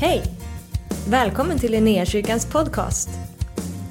Hej! 0.00 0.22
Välkommen 1.08 1.58
till 1.58 1.72
Linnéakyrkans 1.72 2.46
podcast. 2.46 3.08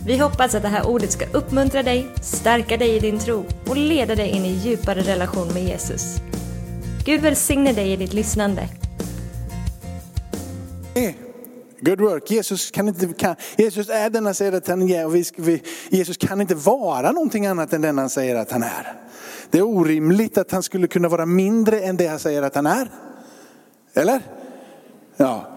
Vi 0.06 0.18
hoppas 0.18 0.56
att 0.56 0.62
det 0.62 0.68
här 0.68 0.88
ordet 0.88 1.12
ska 1.12 1.26
uppmuntra 1.34 1.84
dig, 1.84 2.08
stärka 2.22 2.78
dig 2.78 2.96
i 2.96 3.00
din 3.00 3.20
tro 3.20 3.46
och 3.70 3.78
leda 3.78 4.16
dig 4.16 4.30
in 4.30 4.46
i 4.46 4.52
djupare 4.52 5.02
relation 5.02 5.48
med 5.54 5.64
Jesus. 5.64 6.18
Gud 7.06 7.22
välsigne 7.22 7.74
dig 7.74 7.92
i 7.92 7.96
ditt 7.96 8.14
lyssnande. 8.14 8.70
Good 11.80 12.02
work. 12.02 12.32
Jesus, 12.32 12.72
kan 12.72 12.88
inte, 12.88 13.08
kan, 13.08 13.36
Jesus 13.58 13.90
är 13.90 14.10
den 14.10 14.26
han 14.26 14.36
säger 14.36 14.52
att 14.52 14.68
han 14.68 14.90
är 14.90 15.06
och 15.06 15.16
vi, 15.16 15.24
vi, 15.38 15.64
Jesus 15.90 16.18
kan 16.18 16.42
inte 16.42 16.56
vara 16.56 17.12
någonting 17.12 17.46
annat 17.46 17.74
än 17.74 17.82
den 17.82 17.98
han 17.98 18.10
säger 18.10 18.36
att 18.36 18.52
han 18.52 18.64
är. 18.64 18.94
Det 19.50 19.58
är 19.58 19.68
orimligt 19.68 20.38
att 20.38 20.52
han 20.52 20.64
skulle 20.64 20.88
kunna 20.88 21.10
vara 21.10 21.26
mindre 21.26 21.80
än 21.80 21.98
det 21.98 22.08
han 22.08 22.20
säger 22.20 22.42
att 22.42 22.56
han 22.56 22.66
är. 22.66 22.92
Eller? 23.94 24.22
Ja. 25.18 25.57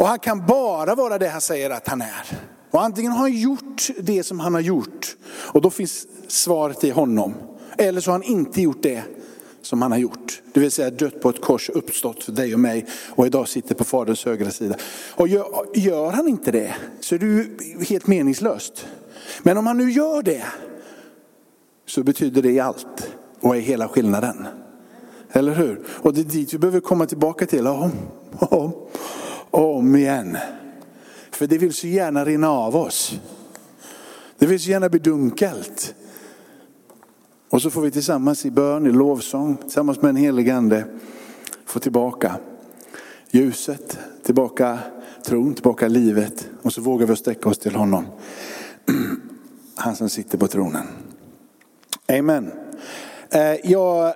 Och 0.00 0.06
han 0.06 0.18
kan 0.18 0.46
bara 0.46 0.94
vara 0.94 1.18
det 1.18 1.28
han 1.28 1.40
säger 1.40 1.70
att 1.70 1.88
han 1.88 2.00
är. 2.02 2.38
Och 2.70 2.82
antingen 2.82 3.12
har 3.12 3.18
han 3.18 3.32
gjort 3.32 3.88
det 4.00 4.22
som 4.22 4.40
han 4.40 4.54
har 4.54 4.60
gjort 4.60 5.16
och 5.26 5.60
då 5.60 5.70
finns 5.70 6.06
svaret 6.28 6.84
i 6.84 6.90
honom. 6.90 7.34
Eller 7.78 8.00
så 8.00 8.10
har 8.10 8.18
han 8.18 8.22
inte 8.22 8.62
gjort 8.62 8.82
det 8.82 9.02
som 9.62 9.82
han 9.82 9.92
har 9.92 9.98
gjort. 9.98 10.42
Det 10.52 10.60
vill 10.60 10.70
säga 10.70 10.90
dött 10.90 11.20
på 11.20 11.30
ett 11.30 11.40
kors, 11.40 11.70
uppstått 11.70 12.24
för 12.24 12.32
dig 12.32 12.54
och 12.54 12.60
mig 12.60 12.86
och 13.08 13.26
idag 13.26 13.48
sitter 13.48 13.74
på 13.74 13.84
faderns 13.84 14.24
högra 14.24 14.50
sida. 14.50 14.74
Och 15.14 15.28
gör, 15.28 15.46
gör 15.74 16.10
han 16.10 16.28
inte 16.28 16.50
det 16.50 16.74
så 17.00 17.14
är 17.14 17.18
det 17.18 17.26
ju 17.26 17.58
helt 17.88 18.06
meningslöst. 18.06 18.86
Men 19.42 19.58
om 19.58 19.66
han 19.66 19.78
nu 19.78 19.90
gör 19.90 20.22
det 20.22 20.44
så 21.86 22.02
betyder 22.02 22.42
det 22.42 22.60
allt 22.60 23.10
och 23.40 23.56
är 23.56 23.60
hela 23.60 23.88
skillnaden. 23.88 24.46
Eller 25.32 25.54
hur? 25.54 25.86
Och 25.88 26.14
det 26.14 26.20
är 26.20 26.24
dit 26.24 26.54
vi 26.54 26.58
behöver 26.58 26.80
komma 26.80 27.06
tillbaka 27.06 27.46
till 27.46 27.66
om, 27.66 27.92
om, 29.50 29.64
om 29.64 29.96
igen. 29.96 30.38
För 31.30 31.46
det 31.46 31.58
vill 31.58 31.74
så 31.74 31.86
gärna 31.86 32.24
rinna 32.24 32.50
av 32.50 32.76
oss. 32.76 33.20
Det 34.38 34.46
vill 34.46 34.60
så 34.60 34.70
gärna 34.70 34.88
bli 34.88 34.98
dunkelt. 34.98 35.94
Och 37.50 37.62
så 37.62 37.70
får 37.70 37.82
vi 37.82 37.90
tillsammans 37.90 38.46
i 38.46 38.50
bön, 38.50 38.86
i 38.86 38.92
lovsång, 38.92 39.56
tillsammans 39.56 40.02
med 40.02 40.08
en 40.08 40.16
helig 40.16 40.50
ande 40.50 40.84
få 41.64 41.78
tillbaka 41.78 42.36
ljuset, 43.30 43.98
tillbaka 44.22 44.78
tron, 45.26 45.54
tillbaka 45.54 45.88
livet. 45.88 46.48
Och 46.62 46.72
så 46.72 46.80
vågar 46.80 47.06
vi 47.06 47.16
sträcka 47.16 47.48
oss 47.48 47.58
till 47.58 47.74
honom. 47.74 48.06
Han 49.74 49.96
som 49.96 50.08
sitter 50.08 50.38
på 50.38 50.48
tronen. 50.48 50.86
Amen. 52.08 52.52
Eh, 53.30 53.70
jag, 53.70 54.14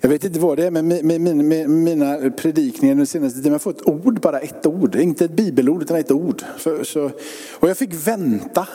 jag 0.00 0.08
vet 0.08 0.24
inte 0.24 0.38
vad 0.38 0.56
det 0.56 0.66
är 0.66 0.70
med, 0.70 1.68
mina 1.68 2.30
predikningar 2.30 2.94
den 2.94 3.06
senaste 3.06 3.38
tiden. 3.38 3.52
Jag 3.52 3.54
har 3.54 3.58
fått 3.58 3.80
ett 3.80 3.88
ord, 3.88 4.20
bara 4.20 4.40
ett 4.40 4.66
ord. 4.66 4.96
Inte 4.96 5.24
ett 5.24 5.30
bibelord 5.30 5.82
utan 5.82 5.96
ett 5.96 6.10
ord. 6.10 6.42
För, 6.58 6.84
så, 6.84 7.10
och 7.52 7.68
jag 7.68 7.76
fick 7.76 7.94
vänta, 8.06 8.68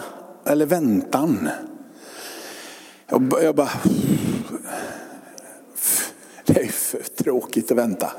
eller 0.46 0.66
väntan. 0.66 1.50
Jag 3.10 3.56
bara, 3.56 3.70
det 6.46 6.62
är 6.62 6.68
för 6.68 7.04
tråkigt 7.24 7.72
att 7.72 7.78
vänta. 7.78 8.12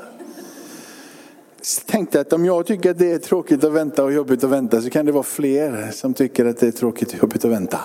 Så 1.61 1.81
tänkte 1.81 2.19
att 2.19 2.33
om 2.33 2.45
jag 2.45 2.65
tycker 2.65 2.91
att 2.91 2.99
det 2.99 3.11
är 3.11 3.17
tråkigt 3.17 3.63
att 3.63 3.73
vänta 3.73 4.03
och 4.03 4.13
jobbigt 4.13 4.43
att 4.43 4.49
vänta 4.49 4.81
så 4.81 4.89
kan 4.89 5.05
det 5.05 5.11
vara 5.11 5.23
fler 5.23 5.91
som 5.91 6.13
tycker 6.13 6.45
att 6.45 6.57
det 6.57 6.67
är 6.67 6.71
tråkigt 6.71 7.13
och 7.13 7.19
jobbigt 7.19 7.45
att 7.45 7.51
vänta. 7.51 7.79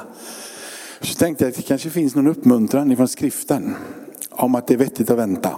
Så 1.01 1.15
tänkte 1.15 1.45
jag 1.45 1.51
att 1.51 1.57
det 1.57 1.63
kanske 1.63 1.91
finns 1.91 2.15
någon 2.15 2.27
uppmuntran 2.27 2.93
ifrån 2.93 3.09
skriften 3.09 3.75
om 4.45 4.55
att 4.55 4.67
det 4.67 4.75
är 4.75 4.79
vettigt 4.79 5.11
att 5.11 5.19
vänta. 5.19 5.51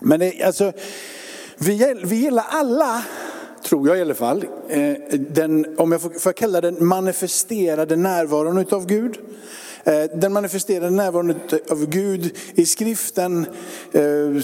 Men 0.00 0.20
det, 0.20 0.42
alltså, 0.42 0.72
vi, 1.58 1.94
vi 2.04 2.16
gillar 2.16 2.44
alla, 2.48 3.02
tror 3.64 3.88
jag 3.88 3.98
i 3.98 4.00
alla 4.00 4.14
fall, 4.14 4.44
eh, 4.68 4.92
den, 5.18 5.78
om 5.78 5.92
jag 5.92 6.00
får, 6.00 6.10
får 6.10 6.32
kalla 6.32 6.60
den 6.60 6.86
manifesterade 6.86 7.96
närvaron 7.96 8.58
utav 8.58 8.86
Gud. 8.86 9.18
Eh, 9.84 10.04
den 10.14 10.32
manifesterade 10.32 10.90
närvaron 10.90 11.34
av 11.70 11.86
Gud 11.86 12.36
i 12.54 12.66
skriften 12.66 13.46
eh, 13.92 14.42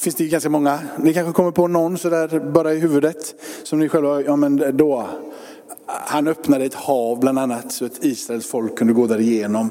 finns 0.00 0.14
det 0.16 0.26
ganska 0.26 0.50
många. 0.50 0.78
Ni 0.98 1.14
kanske 1.14 1.32
kommer 1.32 1.50
på 1.50 1.68
någon 1.68 1.98
sådär 1.98 2.50
bara 2.52 2.74
i 2.74 2.78
huvudet 2.78 3.34
som 3.62 3.78
ni 3.78 3.88
själva, 3.88 4.22
ja 4.22 4.36
men 4.36 4.76
då. 4.76 5.08
Han 5.86 6.28
öppnade 6.28 6.64
ett 6.64 6.74
hav 6.74 7.20
bland 7.20 7.38
annat 7.38 7.72
så 7.72 7.84
att 7.84 8.04
Israels 8.04 8.46
folk 8.46 8.78
kunde 8.78 8.92
gå 8.92 9.06
där 9.06 9.20
igenom. 9.20 9.70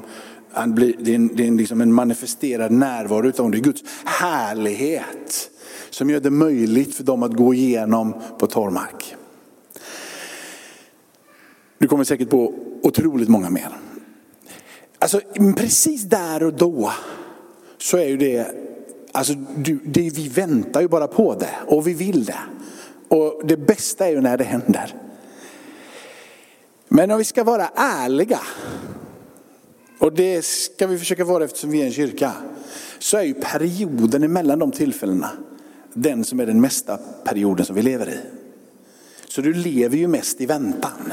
Han 0.54 0.74
blir, 0.74 0.94
det 0.98 1.10
är, 1.10 1.14
en, 1.14 1.36
det 1.36 1.46
är 1.46 1.50
liksom 1.50 1.80
en 1.80 1.92
manifesterad 1.92 2.72
närvaro 2.72 3.28
utav 3.28 3.44
honom. 3.44 3.50
det 3.50 3.58
är 3.58 3.72
Guds 3.72 3.82
härlighet 4.04 5.50
som 5.90 6.10
gör 6.10 6.20
det 6.20 6.30
möjligt 6.30 6.94
för 6.94 7.04
dem 7.04 7.22
att 7.22 7.32
gå 7.32 7.54
igenom 7.54 8.14
på 8.38 8.46
torrmark. 8.46 9.14
Du 11.78 11.88
kommer 11.88 12.04
säkert 12.04 12.30
på 12.30 12.54
otroligt 12.82 13.28
många 13.28 13.50
mer. 13.50 13.68
Alltså 14.98 15.20
precis 15.56 16.02
där 16.02 16.42
och 16.42 16.52
då 16.52 16.92
så 17.78 17.96
är 17.96 18.06
ju 18.06 18.16
det, 18.16 18.46
alltså 19.12 19.34
det, 19.84 20.10
vi 20.10 20.28
väntar 20.28 20.80
ju 20.80 20.88
bara 20.88 21.06
på 21.06 21.34
det 21.34 21.54
och 21.66 21.86
vi 21.86 21.94
vill 21.94 22.24
det. 22.24 22.38
Och 23.08 23.42
det 23.44 23.56
bästa 23.56 24.06
är 24.06 24.10
ju 24.10 24.20
när 24.20 24.36
det 24.36 24.44
händer. 24.44 24.94
Men 26.88 27.10
om 27.10 27.18
vi 27.18 27.24
ska 27.24 27.44
vara 27.44 27.68
ärliga, 27.74 28.40
och 30.02 30.12
det 30.12 30.42
ska 30.44 30.86
vi 30.86 30.98
försöka 30.98 31.24
vara 31.24 31.44
eftersom 31.44 31.70
vi 31.70 31.82
är 31.82 31.86
en 31.86 31.92
kyrka, 31.92 32.32
så 32.98 33.16
är 33.16 33.22
ju 33.22 33.34
perioden 33.34 34.22
emellan 34.22 34.58
de 34.58 34.72
tillfällena 34.72 35.30
den 35.94 36.24
som 36.24 36.40
är 36.40 36.46
den 36.46 36.60
mesta 36.60 36.98
perioden 37.24 37.66
som 37.66 37.76
vi 37.76 37.82
lever 37.82 38.08
i. 38.08 38.18
Så 39.28 39.40
du 39.40 39.52
lever 39.52 39.96
ju 39.96 40.06
mest 40.06 40.40
i 40.40 40.46
väntan. 40.46 41.12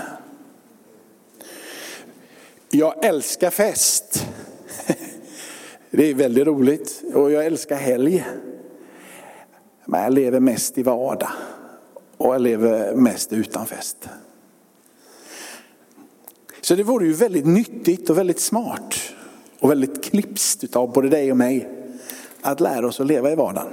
Jag 2.70 3.06
älskar 3.06 3.50
fest. 3.50 4.26
Det 5.92 6.06
är 6.06 6.14
väldigt 6.14 6.48
roligt 6.48 7.04
och 7.14 7.32
jag 7.32 7.46
älskar 7.46 7.76
helg. 7.76 8.26
Men 9.86 10.04
jag 10.04 10.14
lever 10.14 10.40
mest 10.40 10.78
i 10.78 10.84
vardag 10.84 11.32
och 12.18 12.34
jag 12.34 12.42
lever 12.42 12.96
mest 12.96 13.34
utan 13.34 13.66
fest. 13.66 14.10
Så 16.70 16.76
det 16.76 16.84
vore 16.84 17.06
ju 17.06 17.14
väldigt 17.14 17.46
nyttigt 17.46 18.10
och 18.10 18.18
väldigt 18.18 18.40
smart 18.40 18.96
och 19.60 19.72
väldigt 19.72 20.04
klipskt 20.04 20.76
av 20.76 20.94
både 20.94 21.10
dig 21.10 21.32
och 21.32 21.38
mig 21.38 21.70
att 22.42 22.60
lära 22.60 22.88
oss 22.88 23.00
att 23.00 23.08
leva 23.08 23.32
i 23.32 23.36
vardagen. 23.36 23.72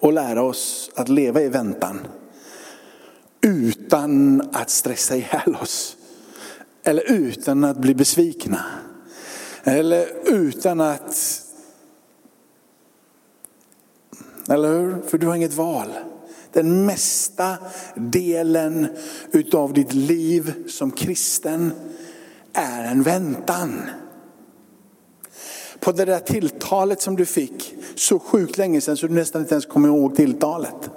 Och 0.00 0.12
lära 0.12 0.42
oss 0.42 0.90
att 0.94 1.08
leva 1.08 1.40
i 1.40 1.48
väntan. 1.48 2.00
Utan 3.40 4.40
att 4.52 4.70
stressa 4.70 5.16
ihjäl 5.16 5.56
oss. 5.62 5.96
Eller 6.82 7.12
utan 7.12 7.64
att 7.64 7.76
bli 7.76 7.94
besvikna. 7.94 8.64
Eller 9.64 10.08
utan 10.26 10.80
att... 10.80 11.42
Eller 14.48 14.68
hur? 14.68 15.02
För 15.06 15.18
du 15.18 15.26
har 15.26 15.34
inget 15.34 15.54
val. 15.54 15.88
Den 16.52 16.86
mesta 16.86 17.58
delen 17.94 18.86
utav 19.32 19.72
ditt 19.72 19.92
liv 19.92 20.52
som 20.68 20.90
kristen 20.90 21.72
är 22.52 22.84
en 22.84 23.02
väntan. 23.02 23.82
På 25.80 25.92
det 25.92 26.04
där 26.04 26.18
tilltalet 26.18 27.00
som 27.00 27.16
du 27.16 27.26
fick 27.26 27.74
så 27.94 28.18
sjukt 28.18 28.58
länge 28.58 28.80
sedan 28.80 28.96
så 28.96 29.06
du 29.06 29.14
nästan 29.14 29.42
inte 29.42 29.54
ens 29.54 29.66
kommer 29.66 29.88
ihåg 29.88 30.16
tilltalet. 30.16 30.90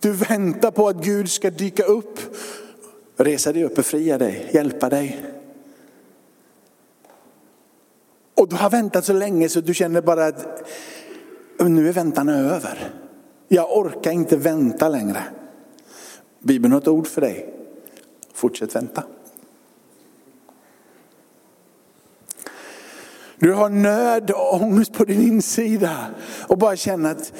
Du 0.00 0.12
väntar 0.12 0.70
på 0.70 0.88
att 0.88 1.04
Gud 1.04 1.30
ska 1.30 1.50
dyka 1.50 1.84
upp, 1.84 2.18
resa 3.16 3.52
dig 3.52 3.64
upp, 3.64 3.74
befria 3.74 4.18
dig, 4.18 4.50
hjälpa 4.52 4.88
dig. 4.88 5.24
Och 8.34 8.48
du 8.48 8.56
har 8.56 8.70
väntat 8.70 9.04
så 9.04 9.12
länge 9.12 9.48
så 9.48 9.60
du 9.60 9.74
känner 9.74 10.00
bara 10.00 10.26
att 10.26 10.68
nu 11.58 11.88
är 11.88 11.92
väntan 11.92 12.28
över. 12.28 12.90
Jag 13.48 13.78
orkar 13.78 14.10
inte 14.10 14.36
vänta 14.36 14.88
längre. 14.88 15.22
Bibeln 16.40 16.72
har 16.72 16.80
ett 16.80 16.88
ord 16.88 17.06
för 17.06 17.20
dig. 17.20 17.54
Fortsätt 18.32 18.76
vänta. 18.76 19.02
Du 23.38 23.52
har 23.52 23.68
nöd 23.68 24.30
och 24.30 24.54
ångest 24.54 24.92
på 24.92 25.04
din 25.04 25.22
insida 25.22 25.96
och 26.48 26.58
bara 26.58 26.76
känner 26.76 27.10
att 27.10 27.32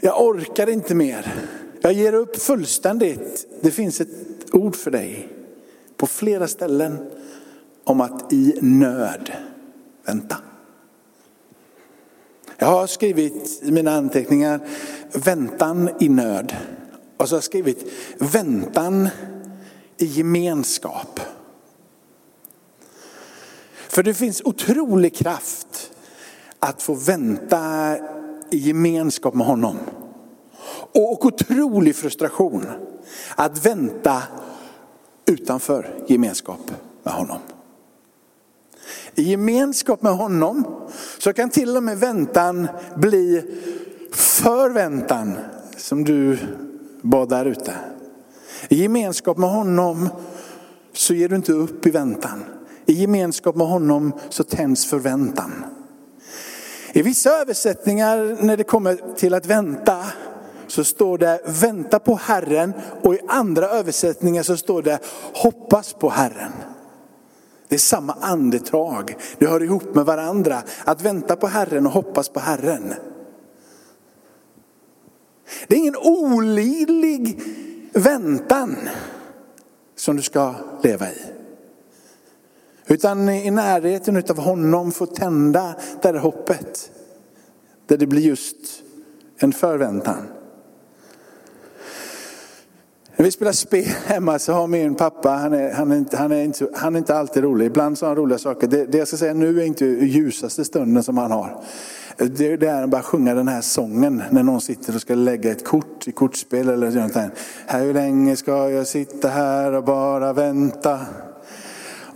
jag 0.00 0.22
orkar 0.22 0.68
inte 0.68 0.94
mer. 0.94 1.34
Jag 1.80 1.92
ger 1.92 2.12
upp 2.12 2.36
fullständigt. 2.36 3.46
Det 3.60 3.70
finns 3.70 4.00
ett 4.00 4.08
ord 4.52 4.76
för 4.76 4.90
dig 4.90 5.28
på 5.96 6.06
flera 6.06 6.48
ställen 6.48 7.10
om 7.84 8.00
att 8.00 8.32
i 8.32 8.58
nöd 8.62 9.32
vänta. 10.06 10.36
Jag 12.58 12.66
har 12.66 12.86
skrivit 12.86 13.62
i 13.62 13.72
mina 13.72 13.90
anteckningar 13.96 14.60
väntan 15.12 15.90
i 16.00 16.08
nöd. 16.08 16.56
Och 17.16 17.28
så 17.28 17.34
har 17.34 17.36
jag 17.36 17.44
skrivit 17.44 17.92
väntan 18.18 19.08
i 19.96 20.04
gemenskap. 20.04 21.20
För 23.88 24.02
det 24.02 24.14
finns 24.14 24.42
otrolig 24.44 25.16
kraft 25.16 25.92
att 26.58 26.82
få 26.82 26.94
vänta 26.94 27.96
i 28.50 28.56
gemenskap 28.58 29.34
med 29.34 29.46
honom. 29.46 29.78
och 30.92 31.24
otrolig 31.24 31.96
frustration 31.96 32.66
att 33.36 33.66
vänta 33.66 34.22
utanför 35.26 36.04
gemenskap 36.06 36.70
med 37.02 37.14
honom. 37.14 37.38
I 39.14 39.22
gemenskap 39.22 40.02
med 40.02 40.16
honom 40.16 40.73
så 41.24 41.32
kan 41.32 41.50
till 41.50 41.76
och 41.76 41.82
med 41.82 41.98
väntan 41.98 42.68
bli 42.96 43.44
förväntan 44.12 45.36
som 45.76 46.04
du 46.04 46.38
bad 47.02 47.28
där 47.28 47.44
ute. 47.44 47.74
I 48.68 48.82
gemenskap 48.82 49.38
med 49.38 49.50
honom 49.50 50.08
så 50.92 51.14
ger 51.14 51.28
du 51.28 51.36
inte 51.36 51.52
upp 51.52 51.86
i 51.86 51.90
väntan. 51.90 52.44
I 52.86 52.92
gemenskap 52.92 53.56
med 53.56 53.66
honom 53.66 54.12
så 54.28 54.44
tänds 54.44 54.86
förväntan. 54.86 55.64
I 56.92 57.02
vissa 57.02 57.30
översättningar 57.30 58.36
när 58.40 58.56
det 58.56 58.64
kommer 58.64 59.14
till 59.16 59.34
att 59.34 59.46
vänta 59.46 60.04
så 60.66 60.84
står 60.84 61.18
det 61.18 61.40
vänta 61.46 61.98
på 61.98 62.16
Herren 62.16 62.72
och 63.02 63.14
i 63.14 63.20
andra 63.28 63.68
översättningar 63.68 64.42
så 64.42 64.56
står 64.56 64.82
det 64.82 64.98
hoppas 65.34 65.92
på 65.92 66.08
Herren. 66.08 66.52
Det 67.68 67.74
är 67.74 67.78
samma 67.78 68.12
andetag, 68.12 69.16
det 69.38 69.46
hör 69.46 69.62
ihop 69.62 69.94
med 69.94 70.04
varandra. 70.04 70.62
Att 70.84 71.02
vänta 71.02 71.36
på 71.36 71.46
Herren 71.46 71.86
och 71.86 71.92
hoppas 71.92 72.28
på 72.28 72.40
Herren. 72.40 72.94
Det 75.68 75.74
är 75.74 75.78
ingen 75.78 75.96
olidlig 75.96 77.42
väntan 77.92 78.76
som 79.96 80.16
du 80.16 80.22
ska 80.22 80.54
leva 80.82 81.10
i. 81.10 81.22
Utan 82.86 83.28
i 83.28 83.50
närheten 83.50 84.16
av 84.16 84.38
honom 84.38 84.92
få 84.92 85.06
tända 85.06 85.74
det 86.02 86.18
hoppet. 86.18 86.90
Där 87.86 87.96
det 87.96 88.06
blir 88.06 88.22
just 88.22 88.56
en 89.36 89.52
förväntan. 89.52 90.26
När 93.16 93.24
vi 93.24 93.30
spelar 93.30 93.52
spel 93.52 93.84
hemma 94.06 94.38
så 94.38 94.52
har 94.52 94.66
min 94.66 94.94
pappa, 94.94 95.30
han 95.30 95.52
är, 95.52 95.72
han 95.72 95.92
är, 95.92 95.96
inte, 95.96 96.16
han 96.16 96.32
är, 96.32 96.42
inte, 96.42 96.68
han 96.74 96.94
är 96.94 96.98
inte 96.98 97.16
alltid 97.16 97.42
rolig. 97.42 97.66
Ibland 97.66 97.98
så 97.98 98.06
har 98.06 98.08
han 98.08 98.16
roliga 98.16 98.38
saker. 98.38 98.66
Det, 98.66 98.86
det 98.86 98.98
jag 98.98 99.08
ska 99.08 99.16
säga 99.16 99.34
nu 99.34 99.60
är 99.60 99.64
inte 99.64 99.84
ljusaste 99.84 100.64
stunden 100.64 101.02
som 101.02 101.18
han 101.18 101.30
har. 101.30 101.62
Det, 102.16 102.56
det 102.56 102.66
är 102.66 102.82
att 102.82 102.90
bara 102.90 103.02
sjunga 103.02 103.34
den 103.34 103.48
här 103.48 103.60
sången 103.60 104.22
när 104.30 104.42
någon 104.42 104.60
sitter 104.60 104.94
och 104.94 105.00
ska 105.00 105.14
lägga 105.14 105.50
ett 105.50 105.64
kort 105.64 106.08
i 106.08 106.12
kortspel 106.12 106.68
eller 106.68 106.90
någonting. 106.90 107.30
Hur 107.66 107.94
länge 107.94 108.36
ska 108.36 108.70
jag 108.70 108.86
sitta 108.86 109.28
här 109.28 109.72
och 109.72 109.84
bara 109.84 110.32
vänta? 110.32 111.00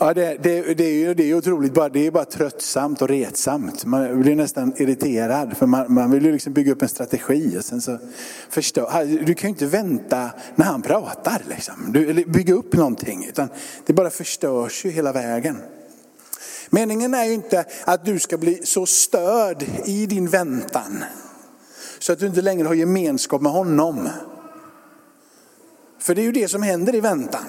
Ja, 0.00 0.14
det, 0.14 0.36
det, 0.42 0.74
det, 0.74 0.84
är 0.84 0.94
ju 0.94 1.14
det 1.14 1.30
är 1.30 1.34
otroligt, 1.34 1.74
det 1.74 2.06
är 2.06 2.10
bara 2.10 2.24
tröttsamt 2.24 3.02
och 3.02 3.08
retsamt. 3.08 3.84
Man 3.84 4.20
blir 4.20 4.36
nästan 4.36 4.74
irriterad 4.76 5.56
för 5.56 5.66
man, 5.66 5.94
man 5.94 6.10
vill 6.10 6.24
ju 6.24 6.32
liksom 6.32 6.52
bygga 6.52 6.72
upp 6.72 6.82
en 6.82 6.88
strategi. 6.88 7.58
Och 7.58 7.64
sen 7.64 7.80
så 7.80 7.98
förstör, 8.50 9.24
du 9.26 9.34
kan 9.34 9.48
ju 9.48 9.52
inte 9.52 9.66
vänta 9.66 10.30
när 10.54 10.64
han 10.64 10.82
pratar, 10.82 11.42
liksom. 11.48 11.74
du, 11.88 12.24
bygga 12.24 12.54
upp 12.54 12.72
någonting. 12.72 13.26
Utan 13.28 13.48
det 13.86 13.92
bara 13.92 14.10
förstörs 14.10 14.84
ju 14.84 14.90
hela 14.90 15.12
vägen. 15.12 15.56
Meningen 16.70 17.14
är 17.14 17.24
ju 17.24 17.32
inte 17.32 17.64
att 17.84 18.04
du 18.04 18.18
ska 18.18 18.38
bli 18.38 18.60
så 18.64 18.86
störd 18.86 19.64
i 19.84 20.06
din 20.06 20.28
väntan 20.28 21.04
så 21.98 22.12
att 22.12 22.18
du 22.18 22.26
inte 22.26 22.42
längre 22.42 22.66
har 22.66 22.74
gemenskap 22.74 23.42
med 23.42 23.52
honom. 23.52 24.08
För 25.98 26.14
det 26.14 26.20
är 26.20 26.24
ju 26.24 26.32
det 26.32 26.48
som 26.48 26.62
händer 26.62 26.94
i 26.94 27.00
väntan. 27.00 27.46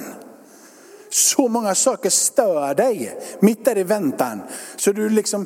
Så 1.09 1.47
många 1.47 1.75
saker 1.75 2.09
stör 2.09 2.75
dig 2.75 3.19
mitt 3.39 3.65
där 3.65 3.77
i 3.77 3.83
väntan. 3.83 4.41
Så 4.75 4.91
du 4.91 5.09
liksom 5.09 5.45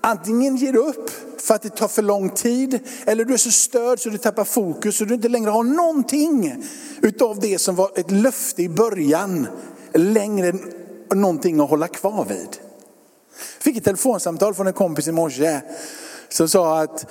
antingen 0.00 0.56
ger 0.56 0.76
upp 0.76 1.10
för 1.40 1.54
att 1.54 1.62
det 1.62 1.68
tar 1.68 1.88
för 1.88 2.02
lång 2.02 2.30
tid. 2.30 2.78
Eller 3.06 3.24
du 3.24 3.34
är 3.34 3.38
så 3.38 3.50
störd 3.50 4.00
så 4.00 4.08
du 4.08 4.18
tappar 4.18 4.44
fokus 4.44 4.96
så 4.96 5.04
du 5.04 5.14
inte 5.14 5.28
längre 5.28 5.50
har 5.50 5.62
någonting 5.62 6.64
utav 7.02 7.40
det 7.40 7.58
som 7.58 7.74
var 7.74 7.90
ett 7.94 8.10
löfte 8.10 8.62
i 8.62 8.68
början. 8.68 9.46
Längre 9.94 10.48
än 11.12 11.20
någonting 11.20 11.60
att 11.60 11.70
hålla 11.70 11.88
kvar 11.88 12.24
vid. 12.24 12.58
Jag 13.56 13.62
fick 13.64 13.76
ett 13.76 13.84
telefonsamtal 13.84 14.54
från 14.54 14.66
en 14.66 14.72
kompis 14.72 15.08
i 15.08 15.12
morse 15.12 15.60
som 16.28 16.48
sa 16.48 16.80
att 16.80 17.06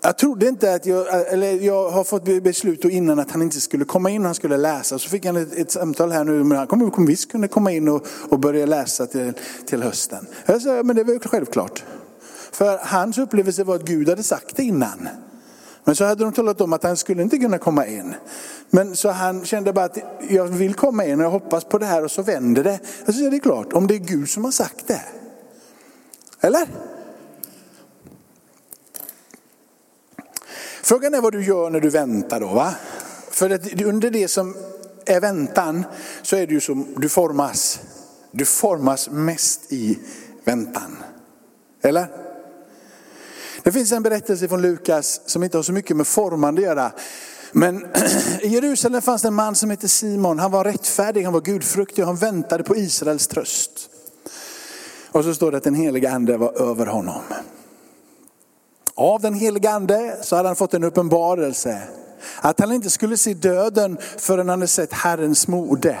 jag 0.00 0.18
trodde 0.18 0.48
inte 0.48 0.74
att 0.74 0.86
jag, 0.86 1.32
eller 1.32 1.52
jag 1.52 1.90
har 1.90 2.04
fått 2.04 2.24
beslut 2.42 2.84
innan 2.84 3.18
att 3.18 3.30
han 3.30 3.42
inte 3.42 3.60
skulle 3.60 3.84
komma 3.84 4.10
in, 4.10 4.24
han 4.24 4.34
skulle 4.34 4.56
läsa. 4.56 4.98
Så 4.98 5.08
fick 5.08 5.26
han 5.26 5.36
ett, 5.36 5.52
ett 5.52 5.70
samtal 5.70 6.12
här 6.12 6.24
nu, 6.24 6.44
men 6.44 6.58
han 6.58 6.66
kommer, 6.66 6.90
kommer 6.90 7.08
visst 7.08 7.32
kunna 7.32 7.48
komma 7.48 7.72
in 7.72 7.88
och, 7.88 8.06
och 8.28 8.38
börja 8.38 8.66
läsa 8.66 9.06
till, 9.06 9.32
till 9.66 9.82
hösten. 9.82 10.26
Jag 10.46 10.62
sa, 10.62 10.82
men 10.82 10.96
det 10.96 11.04
var 11.04 11.12
ju 11.12 11.20
självklart. 11.20 11.84
För 12.52 12.78
hans 12.82 13.18
upplevelse 13.18 13.64
var 13.64 13.74
att 13.74 13.84
Gud 13.84 14.08
hade 14.08 14.22
sagt 14.22 14.56
det 14.56 14.62
innan. 14.62 15.08
Men 15.84 15.96
så 15.96 16.04
hade 16.04 16.24
de 16.24 16.32
talat 16.32 16.60
om 16.60 16.72
att 16.72 16.82
han 16.82 16.96
skulle 16.96 17.22
inte 17.22 17.38
kunna 17.38 17.58
komma 17.58 17.86
in. 17.86 18.14
Men 18.70 18.96
så 18.96 19.10
han 19.10 19.44
kände 19.44 19.72
bara 19.72 19.84
att 19.84 19.98
jag 20.28 20.44
vill 20.44 20.74
komma 20.74 21.04
in 21.04 21.18
och 21.18 21.24
jag 21.24 21.30
hoppas 21.30 21.64
på 21.64 21.78
det 21.78 21.86
här 21.86 22.04
och 22.04 22.10
så 22.10 22.22
vänder 22.22 22.64
det. 22.64 22.78
Jag 23.06 23.14
sa, 23.14 23.20
det 23.20 23.36
är 23.36 23.40
klart, 23.40 23.72
om 23.72 23.86
det 23.86 23.94
är 23.94 23.98
Gud 23.98 24.28
som 24.28 24.44
har 24.44 24.50
sagt 24.50 24.86
det. 24.86 25.02
Eller? 26.40 26.68
Frågan 30.82 31.14
är 31.14 31.20
vad 31.20 31.32
du 31.32 31.44
gör 31.44 31.70
när 31.70 31.80
du 31.80 31.90
väntar 31.90 32.40
då. 32.40 32.46
Va? 32.46 32.74
För 33.30 33.50
att 33.50 33.82
under 33.82 34.10
det 34.10 34.28
som 34.28 34.56
är 35.06 35.20
väntan 35.20 35.84
så 36.22 36.36
är 36.36 36.46
det 36.46 36.52
ju 36.54 36.60
som 36.60 36.94
du 36.96 37.08
formas. 37.08 37.80
Du 38.30 38.44
formas 38.44 39.08
mest 39.10 39.72
i 39.72 39.98
väntan. 40.44 40.96
Eller? 41.82 42.06
Det 43.62 43.72
finns 43.72 43.92
en 43.92 44.02
berättelse 44.02 44.48
från 44.48 44.62
Lukas 44.62 45.20
som 45.26 45.44
inte 45.44 45.58
har 45.58 45.62
så 45.62 45.72
mycket 45.72 45.96
med 45.96 46.06
formande 46.06 46.60
att 46.60 46.66
göra. 46.66 46.92
Men 47.52 47.86
i 48.42 48.48
Jerusalem 48.48 49.02
fanns 49.02 49.22
det 49.22 49.28
en 49.28 49.34
man 49.34 49.54
som 49.54 49.70
hette 49.70 49.88
Simon. 49.88 50.38
Han 50.38 50.50
var 50.50 50.64
rättfärdig, 50.64 51.22
han 51.22 51.32
var 51.32 51.40
gudfruktig 51.40 52.04
och 52.04 52.08
han 52.08 52.16
väntade 52.16 52.64
på 52.64 52.76
Israels 52.76 53.26
tröst. 53.26 53.90
Och 55.10 55.24
så 55.24 55.34
står 55.34 55.50
det 55.50 55.56
att 55.56 55.64
den 55.64 55.74
heliga 55.74 56.10
ande 56.10 56.36
var 56.36 56.70
över 56.70 56.86
honom. 56.86 57.22
Av 58.98 59.20
den 59.20 59.34
heliga 59.34 59.70
ande 59.70 60.16
så 60.22 60.36
hade 60.36 60.48
han 60.48 60.56
fått 60.56 60.74
en 60.74 60.84
uppenbarelse. 60.84 61.82
Att 62.40 62.60
han 62.60 62.72
inte 62.72 62.90
skulle 62.90 63.16
se 63.16 63.34
döden 63.34 63.98
förrän 64.18 64.48
han 64.48 64.58
hade 64.58 64.68
sett 64.68 64.92
Herrens 64.92 65.48
mode. 65.48 65.98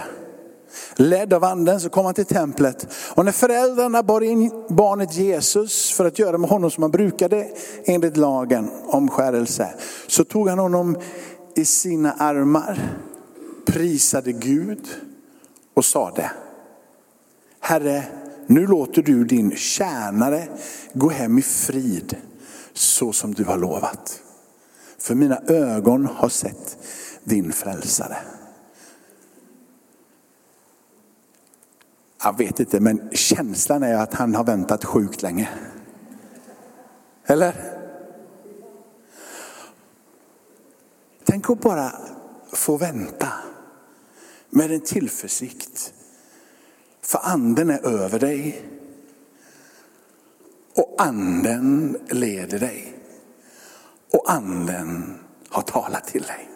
Ledd 0.96 1.32
av 1.32 1.44
anden 1.44 1.80
så 1.80 1.88
kom 1.88 2.04
han 2.04 2.14
till 2.14 2.24
templet. 2.26 2.86
Och 3.14 3.24
när 3.24 3.32
föräldrarna 3.32 4.02
bar 4.02 4.20
in 4.20 4.64
barnet 4.68 5.14
Jesus 5.14 5.92
för 5.92 6.04
att 6.04 6.18
göra 6.18 6.38
med 6.38 6.50
honom 6.50 6.70
som 6.70 6.80
man 6.80 6.90
brukade 6.90 7.48
enligt 7.84 8.16
lagen 8.16 8.70
om 8.86 9.08
skärelse. 9.08 9.74
Så 10.06 10.24
tog 10.24 10.48
han 10.48 10.58
honom 10.58 10.96
i 11.56 11.64
sina 11.64 12.12
armar, 12.12 12.98
prisade 13.66 14.32
Gud 14.32 14.88
och 15.74 15.84
sade, 15.84 16.30
Herre, 17.60 18.02
nu 18.46 18.66
låter 18.66 19.02
du 19.02 19.24
din 19.24 19.56
tjänare 19.56 20.48
gå 20.92 21.08
hem 21.08 21.38
i 21.38 21.42
frid 21.42 22.16
så 22.78 23.12
som 23.12 23.34
du 23.34 23.44
har 23.44 23.58
lovat. 23.58 24.22
För 24.98 25.14
mina 25.14 25.38
ögon 25.46 26.06
har 26.06 26.28
sett 26.28 26.78
din 27.24 27.52
frälsare. 27.52 28.16
Jag 32.22 32.38
vet 32.38 32.60
inte, 32.60 32.80
men 32.80 33.10
känslan 33.12 33.82
är 33.82 33.94
att 33.94 34.14
han 34.14 34.34
har 34.34 34.44
väntat 34.44 34.84
sjukt 34.84 35.22
länge. 35.22 35.48
Eller? 37.26 37.54
Tänk 41.24 41.50
att 41.50 41.60
bara 41.60 41.92
få 42.52 42.76
vänta 42.76 43.28
med 44.50 44.72
en 44.72 44.80
tillförsikt. 44.80 45.92
För 47.02 47.20
anden 47.22 47.70
är 47.70 47.86
över 47.86 48.18
dig 48.18 48.62
anden 50.98 51.96
leder 52.10 52.58
dig. 52.58 52.94
Och 54.12 54.32
anden 54.32 55.18
har 55.48 55.62
talat 55.62 56.06
till 56.06 56.22
dig. 56.22 56.50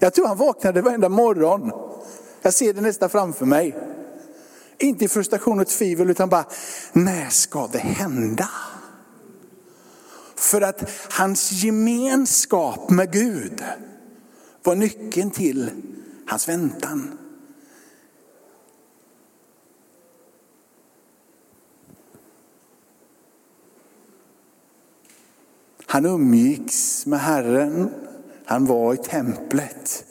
Jag 0.00 0.14
tror 0.14 0.26
han 0.26 0.36
vaknade 0.36 0.82
varenda 0.82 1.08
morgon. 1.08 1.72
Jag 2.42 2.54
ser 2.54 2.72
det 2.72 2.80
nästan 2.80 3.10
framför 3.10 3.46
mig. 3.46 3.76
Inte 4.78 5.04
i 5.04 5.08
frustration 5.08 5.60
och 5.60 5.66
tvivel 5.66 6.10
utan 6.10 6.28
bara, 6.28 6.44
när 6.92 7.28
ska 7.28 7.66
det 7.66 7.78
hända? 7.78 8.48
För 10.36 10.60
att 10.60 10.90
hans 11.10 11.52
gemenskap 11.52 12.90
med 12.90 13.12
Gud 13.12 13.64
var 14.62 14.74
nyckeln 14.74 15.30
till 15.30 15.70
hans 16.26 16.48
väntan. 16.48 17.18
Han 25.90 26.06
umgicks 26.06 27.06
med 27.06 27.20
Herren, 27.20 27.90
han 28.44 28.66
var 28.66 28.94
i 28.94 28.96
templet. 28.96 30.04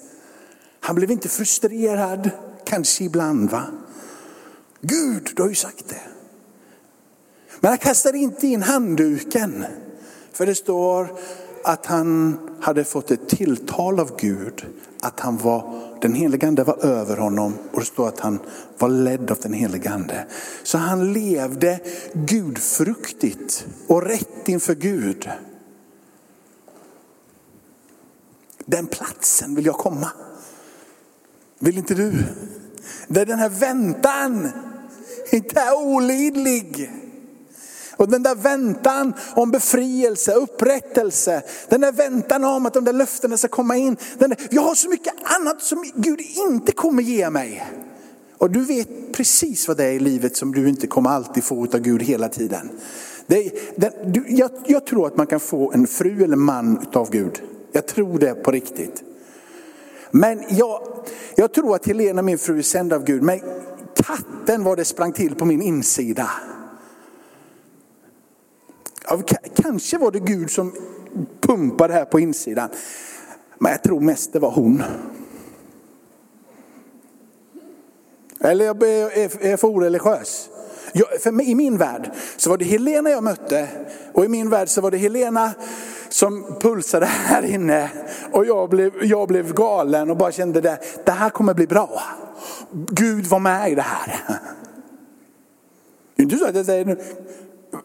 Han 0.79 0.95
blev 0.95 1.11
inte 1.11 1.29
frustrerad, 1.29 2.29
kanske 2.65 3.03
ibland 3.03 3.49
va. 3.49 3.63
Gud, 4.81 5.31
du 5.35 5.41
har 5.41 5.49
ju 5.49 5.55
sagt 5.55 5.89
det. 5.89 6.01
Men 7.59 7.69
han 7.69 7.77
kastade 7.77 8.17
inte 8.17 8.47
in 8.47 8.61
handduken 8.61 9.65
För 10.33 10.45
det 10.45 10.55
står 10.55 11.07
att 11.63 11.85
han 11.85 12.37
hade 12.61 12.83
fått 12.83 13.11
ett 13.11 13.29
tilltal 13.29 13.99
av 13.99 14.17
Gud, 14.19 14.65
att 15.01 15.19
han 15.19 15.37
var, 15.37 15.81
den 16.01 16.13
helige 16.13 16.47
ande 16.47 16.63
var 16.63 16.85
över 16.85 17.17
honom 17.17 17.53
och 17.71 17.79
det 17.79 17.85
står 17.85 18.07
att 18.07 18.19
han 18.19 18.39
var 18.77 18.89
ledd 18.89 19.31
av 19.31 19.37
den 19.41 19.53
helige 19.53 19.89
ande. 19.89 20.25
Så 20.63 20.77
han 20.77 21.13
levde 21.13 21.79
gudfruktigt 22.13 23.65
och 23.87 24.03
rätt 24.03 24.49
inför 24.49 24.75
Gud. 24.75 25.29
Den 28.69 28.87
platsen 28.87 29.55
vill 29.55 29.65
jag 29.65 29.75
komma. 29.75 30.11
Vill 31.59 31.77
inte 31.77 31.93
du? 31.93 32.23
Där 33.07 33.25
den 33.25 33.39
här 33.39 33.49
väntan 33.49 34.49
inte 35.31 35.59
är 35.59 35.75
olidlig. 35.75 36.91
Och 37.97 38.09
den 38.09 38.23
där 38.23 38.35
väntan 38.35 39.13
om 39.35 39.51
befrielse, 39.51 40.33
upprättelse, 40.33 41.43
den 41.69 41.81
där 41.81 41.91
väntan 41.91 42.43
om 42.43 42.65
att 42.65 42.73
de 42.73 42.85
där 42.85 42.93
löftena 42.93 43.37
ska 43.37 43.47
komma 43.47 43.75
in. 43.77 43.97
Den 44.17 44.29
där, 44.29 44.47
jag 44.51 44.61
har 44.61 44.75
så 44.75 44.89
mycket 44.89 45.13
annat 45.23 45.61
som 45.61 45.91
Gud 45.95 46.21
inte 46.49 46.71
kommer 46.71 47.03
ge 47.03 47.29
mig. 47.29 47.65
Och 48.37 48.51
du 48.51 48.65
vet 48.65 49.13
precis 49.13 49.67
vad 49.67 49.77
det 49.77 49.85
är 49.85 49.91
i 49.91 49.99
livet 49.99 50.37
som 50.37 50.51
du 50.51 50.69
inte 50.69 50.87
kommer 50.87 51.09
alltid 51.09 51.43
få 51.43 51.63
av 51.63 51.79
Gud 51.79 52.03
hela 52.03 52.29
tiden. 52.29 52.69
Det, 53.27 53.51
det, 53.75 53.93
du, 54.05 54.25
jag, 54.27 54.51
jag 54.65 54.85
tror 54.85 55.07
att 55.07 55.17
man 55.17 55.27
kan 55.27 55.39
få 55.39 55.71
en 55.71 55.87
fru 55.87 56.23
eller 56.23 56.35
man 56.35 56.85
av 56.93 57.11
Gud. 57.11 57.41
Jag 57.71 57.87
tror 57.87 58.19
det 58.19 58.33
på 58.33 58.51
riktigt. 58.51 59.03
Men 60.11 60.43
jag, 60.49 60.81
jag 61.35 61.53
tror 61.53 61.75
att 61.75 61.85
Helena, 61.85 62.21
min 62.21 62.37
fru, 62.37 62.57
är 62.57 62.61
sänd 62.61 62.93
av 62.93 63.03
Gud. 63.03 63.23
Men 63.23 63.39
katten 63.95 64.63
vad 64.63 64.77
det 64.77 64.85
sprang 64.85 65.11
till 65.11 65.35
på 65.35 65.45
min 65.45 65.61
insida. 65.61 66.29
Ja, 69.09 69.21
kanske 69.55 69.97
var 69.97 70.11
det 70.11 70.19
Gud 70.19 70.51
som 70.51 70.73
pumpade 71.41 71.93
här 71.93 72.05
på 72.05 72.19
insidan. 72.19 72.69
Men 73.59 73.71
jag 73.71 73.83
tror 73.83 73.99
mest 73.99 74.33
det 74.33 74.39
var 74.39 74.51
hon. 74.51 74.83
Eller 78.39 78.65
jag 78.65 78.83
är 78.83 79.57
för 79.57 79.67
oreligiös. 79.67 80.49
Jag, 80.93 81.21
för 81.21 81.41
I 81.41 81.55
min 81.55 81.77
värld 81.77 82.11
så 82.37 82.49
var 82.49 82.57
det 82.57 82.65
Helena 82.65 83.09
jag 83.09 83.23
mötte 83.23 83.67
och 84.13 84.25
i 84.25 84.27
min 84.27 84.49
värld 84.49 84.69
så 84.69 84.81
var 84.81 84.91
det 84.91 84.97
Helena 84.97 85.51
som 86.09 86.55
pulsade 86.61 87.05
här 87.05 87.45
inne 87.45 87.91
och 88.31 88.45
jag 88.45 88.69
blev, 88.69 89.03
jag 89.03 89.27
blev 89.27 89.53
galen 89.53 90.09
och 90.09 90.17
bara 90.17 90.31
kände 90.31 90.61
det, 90.61 90.79
det 91.05 91.11
här 91.11 91.29
kommer 91.29 91.53
bli 91.53 91.67
bra. 91.67 92.01
Gud 92.71 93.25
var 93.25 93.39
med 93.39 93.71
i 93.71 93.75
det 93.75 93.81
här. 93.81 94.19
Det 96.15 96.21
är 96.21 96.23
inte 96.23 96.37
så 96.37 96.45
att 96.45 96.55
jag 96.55 96.65
säger, 96.65 96.97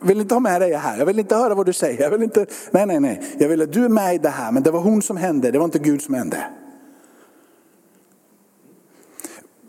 vill 0.01 0.21
inte 0.21 0.35
ha 0.35 0.41
med 0.41 0.61
dig 0.61 0.73
här, 0.73 0.99
jag 0.99 1.07
vill 1.07 1.19
inte 1.19 1.37
höra 1.37 1.55
vad 1.55 1.67
du 1.67 1.73
säger. 1.73 2.03
Jag 2.03 2.11
vill 2.11 2.23
inte, 2.23 2.47
nej, 2.71 2.87
nej, 2.87 3.01
nej. 3.01 3.23
Jag 3.39 3.49
vill 3.49 3.63
att 3.63 3.73
du 3.73 3.85
är 3.85 3.89
med 3.89 4.15
i 4.15 4.19
det 4.19 4.29
här, 4.29 4.53
men 4.53 4.63
det 4.63 4.71
var 4.71 4.81
hon 4.81 5.03
som 5.03 5.17
hände, 5.17 5.51
det 5.51 5.59
var 5.59 5.65
inte 5.65 5.79
Gud 5.79 6.03
som 6.03 6.15
hände. 6.15 6.47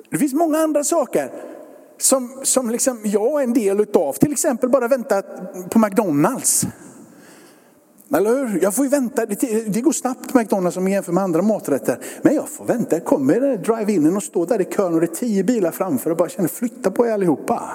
Det 0.10 0.18
finns 0.18 0.34
många 0.34 0.58
andra 0.58 0.84
saker 0.84 1.32
som, 1.98 2.40
som 2.44 2.70
liksom 2.70 3.02
jag 3.04 3.40
är 3.40 3.44
en 3.44 3.54
del 3.54 3.80
utav. 3.80 4.14
Till 4.14 4.32
exempel 4.32 4.70
bara 4.70 4.88
vänta 4.88 5.22
på 5.70 5.80
McDonalds. 5.80 6.66
Eller 8.14 8.30
hur? 8.30 8.60
Jag 8.64 8.76
får 8.76 8.86
ju 8.86 8.90
vänta, 8.90 9.26
det 9.26 9.82
går 9.82 9.92
snabbt 9.92 10.34
på 10.34 10.38
McDonalds 10.38 10.78
om 10.78 10.88
jämför 10.88 11.12
med 11.12 11.24
andra 11.24 11.42
maträtter. 11.42 12.00
Men 12.22 12.36
jag 12.36 12.50
får 12.50 12.66
vänta, 12.66 12.96
jag 12.96 13.06
kommer 13.06 13.58
drive-inen 13.58 14.16
och 14.16 14.24
står 14.24 14.46
där 14.46 14.62
i 14.62 14.66
kön 14.66 14.94
och 14.94 15.00
det 15.00 15.06
är 15.06 15.16
tio 15.16 15.44
bilar 15.44 15.72
framför 15.72 16.10
och 16.10 16.18
bara 16.18 16.30
känner 16.30 16.50
flytta 16.50 16.92
på 16.92 17.08
er 17.08 17.12
allihopa. 17.12 17.70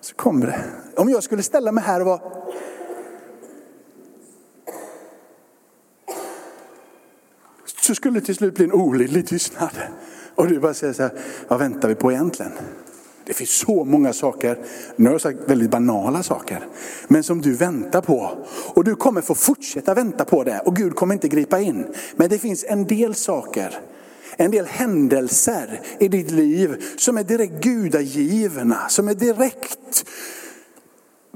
Så 0.00 0.14
kommer 0.14 0.46
det. 0.46 0.64
Om 0.96 1.08
jag 1.08 1.22
skulle 1.22 1.42
ställa 1.42 1.72
mig 1.72 1.84
här 1.84 2.00
och 2.00 2.06
vara 2.06 2.20
så 7.90 7.94
skulle 7.94 8.20
det 8.20 8.26
till 8.26 8.34
slut 8.34 8.54
bli 8.54 8.64
en 8.64 8.72
olidlig 8.72 9.26
tystnad. 9.26 9.70
Och 10.34 10.48
du 10.48 10.60
bara 10.60 10.74
säger 10.74 10.92
så 10.92 11.02
här, 11.02 11.12
vad 11.48 11.58
väntar 11.58 11.88
vi 11.88 11.94
på 11.94 12.12
egentligen? 12.12 12.52
Det 13.30 13.34
finns 13.34 13.50
så 13.50 13.84
många 13.84 14.12
saker, 14.12 14.58
nu 14.96 15.04
har 15.04 15.14
jag 15.14 15.20
sagt 15.20 15.38
väldigt 15.46 15.70
banala 15.70 16.22
saker, 16.22 16.66
men 17.08 17.22
som 17.22 17.40
du 17.40 17.52
väntar 17.52 18.00
på. 18.00 18.30
Och 18.74 18.84
du 18.84 18.94
kommer 18.94 19.20
få 19.20 19.34
fortsätta 19.34 19.94
vänta 19.94 20.24
på 20.24 20.44
det 20.44 20.58
och 20.64 20.76
Gud 20.76 20.94
kommer 20.94 21.14
inte 21.14 21.28
gripa 21.28 21.60
in. 21.60 21.86
Men 22.16 22.28
det 22.28 22.38
finns 22.38 22.64
en 22.68 22.84
del 22.84 23.14
saker, 23.14 23.78
en 24.36 24.50
del 24.50 24.66
händelser 24.66 25.80
i 25.98 26.08
ditt 26.08 26.30
liv 26.30 26.82
som 26.96 27.18
är 27.18 27.24
direkt 27.24 27.62
gudagivna, 27.62 28.88
som 28.88 29.08
är 29.08 29.14
direkt 29.14 30.04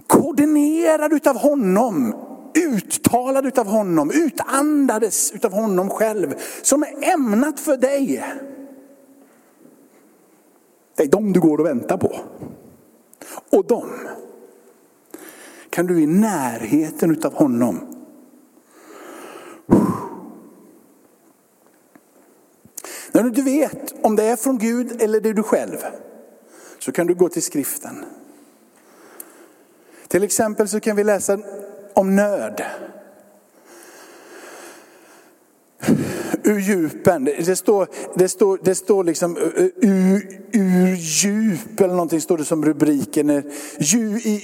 koordinerad 0.07 1.13
utav 1.13 1.37
honom 1.37 2.15
uttalad 2.55 3.47
utav 3.47 3.67
honom, 3.67 4.11
utandades 4.11 5.33
utav 5.33 5.53
honom 5.53 5.91
själv, 5.91 6.35
som 6.63 6.83
är 6.83 7.13
ämnat 7.15 7.61
för 7.61 7.77
dig. 7.77 8.25
Det 10.97 11.03
är 11.03 11.09
dem 11.09 11.33
du 11.33 11.41
går 11.41 11.59
och 11.59 11.67
väntar 11.67 11.97
på. 11.97 12.21
Och 13.51 13.65
dem 13.67 13.91
kan 15.71 15.87
du 15.87 16.03
i 16.03 16.07
närheten 16.07 17.11
utav 17.11 17.35
honom. 17.35 17.81
När 23.13 23.23
du 23.23 23.29
inte 23.29 23.43
vet 23.43 23.95
om 24.03 24.17
det 24.17 24.25
är 24.25 24.37
från 24.37 24.59
Gud 24.59 25.03
eller 25.03 25.21
det 25.21 25.29
är 25.29 25.35
du 25.35 25.43
själv 25.43 25.77
så 26.79 26.93
kan 26.93 27.07
du 27.07 27.15
gå 27.15 27.29
till 27.29 27.43
skriften. 27.43 28.05
Till 30.09 30.23
exempel 30.23 30.69
så 30.69 30.81
kan 30.81 30.97
vi 30.97 31.05
läsa 31.05 31.39
om 31.95 32.17
nöd 32.17 32.63
ur 36.45 36.59
djupen. 36.59 37.25
Det 37.25 37.57
står, 37.57 37.89
det 38.15 38.29
står, 38.29 38.59
det 38.63 38.75
står 38.75 39.05
liksom 39.05 39.37
eh, 39.37 39.43
eh, 39.43 39.71
ur, 39.77 40.41
ur 40.53 40.95
djup 40.95 41.81
eller 41.81 41.95
någonting 41.95 42.21
står 42.21 42.39
det 42.39 42.45
som 42.45 42.65
rubriken. 42.65 43.31
I 43.31 43.43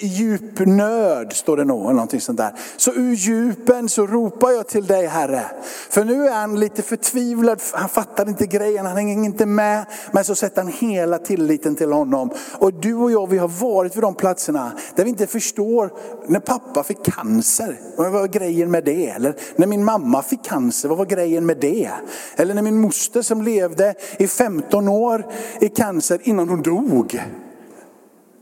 djup 0.07 0.59
nöd 0.59 1.33
står 1.33 1.57
det 1.57 1.65
nog, 1.65 1.83
eller 1.83 1.93
någonting 1.93 2.21
sånt 2.21 2.39
där. 2.39 2.53
Så 2.77 2.93
ur 2.93 3.15
djupen 3.15 3.89
så 3.89 4.07
ropar 4.07 4.51
jag 4.51 4.69
till 4.69 4.87
dig 4.87 5.07
Herre. 5.07 5.45
För 5.91 6.05
nu 6.05 6.27
är 6.27 6.33
han 6.35 6.61
lite 6.61 6.83
förtvivlad, 6.83 7.63
han 7.73 7.89
fattar 7.89 8.29
inte 8.29 8.47
grejen, 8.47 8.87
han 8.87 8.97
hänger 8.97 9.25
inte 9.25 9.47
med. 9.47 9.85
Men 10.13 10.25
så 10.25 10.35
sätter 10.35 10.63
han 10.63 10.73
hela 10.73 11.19
tilliten 11.19 11.75
till 11.75 11.93
honom. 11.93 12.31
Och 12.59 12.75
du 12.75 12.95
och 12.95 13.13
jag, 13.13 13.27
vi 13.31 13.39
har 13.39 13.49
varit 13.49 13.97
vid 13.97 14.03
de 14.03 14.15
platserna 14.15 14.73
där 14.95 15.05
vi 15.05 15.11
inte 15.11 15.27
förstår. 15.27 15.93
När 16.27 16.41
pappa 16.41 16.83
fick 16.83 17.05
cancer, 17.05 17.81
vad 17.97 18.13
var 18.13 18.27
grejen 18.27 18.71
med 18.71 18.85
det? 18.85 19.07
Eller 19.07 19.35
när 19.57 19.67
min 19.67 19.85
mamma 19.85 20.23
fick 20.23 20.45
cancer, 20.45 20.89
vad 20.89 20.99
var 20.99 21.07
grejen 21.07 21.47
med 21.47 21.57
det? 21.61 21.90
Eller 22.37 22.55
när 22.55 22.63
min 22.63 22.81
moster 22.81 23.23
som 23.23 23.43
levde 23.43 23.95
i 24.19 24.27
15 24.27 24.89
år 24.89 25.27
i 25.61 25.69
cancer 25.69 26.21
innan 26.23 26.49
hon 26.49 26.63
dog. 26.63 27.23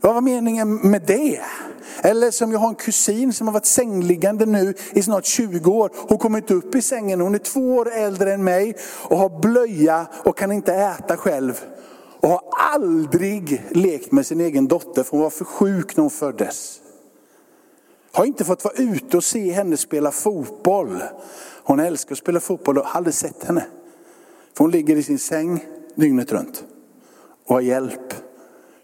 Vad 0.01 0.13
var 0.13 0.21
meningen 0.21 0.75
med 0.75 1.01
det? 1.07 1.39
Eller 2.01 2.31
som 2.31 2.51
jag 2.51 2.59
har 2.59 2.69
en 2.69 2.75
kusin 2.75 3.33
som 3.33 3.47
har 3.47 3.53
varit 3.53 3.65
sängliggande 3.65 4.45
nu 4.45 4.73
i 4.93 5.01
snart 5.01 5.25
20 5.25 5.71
år. 5.71 5.91
Hon 5.95 6.17
kommer 6.17 6.37
inte 6.37 6.53
upp 6.53 6.75
i 6.75 6.81
sängen, 6.81 7.21
hon 7.21 7.35
är 7.35 7.39
två 7.39 7.75
år 7.75 7.91
äldre 7.93 8.33
än 8.33 8.43
mig 8.43 8.75
och 9.03 9.17
har 9.17 9.41
blöja 9.41 10.07
och 10.23 10.37
kan 10.37 10.51
inte 10.51 10.73
äta 10.73 11.17
själv. 11.17 11.61
Och 12.19 12.29
har 12.29 12.41
aldrig 12.73 13.63
lekt 13.69 14.11
med 14.11 14.25
sin 14.25 14.41
egen 14.41 14.67
dotter 14.67 15.03
för 15.03 15.11
hon 15.11 15.21
var 15.21 15.29
för 15.29 15.45
sjuk 15.45 15.97
när 15.97 16.01
hon 16.01 16.11
föddes. 16.11 16.79
Har 18.19 18.25
inte 18.25 18.45
fått 18.45 18.63
vara 18.63 18.73
ute 18.73 19.17
och 19.17 19.23
se 19.23 19.51
henne 19.51 19.77
spela 19.77 20.11
fotboll. 20.11 21.03
Hon 21.63 21.79
älskar 21.79 22.11
att 22.11 22.19
spela 22.19 22.39
fotboll 22.39 22.77
och 22.77 22.85
har 22.85 22.97
aldrig 22.97 23.13
sett 23.13 23.43
henne. 23.43 23.65
För 24.53 24.63
hon 24.63 24.71
ligger 24.71 24.95
i 24.95 25.03
sin 25.03 25.19
säng 25.19 25.65
dygnet 25.95 26.31
runt 26.31 26.63
och 27.45 27.55
har 27.55 27.61
hjälp 27.61 28.13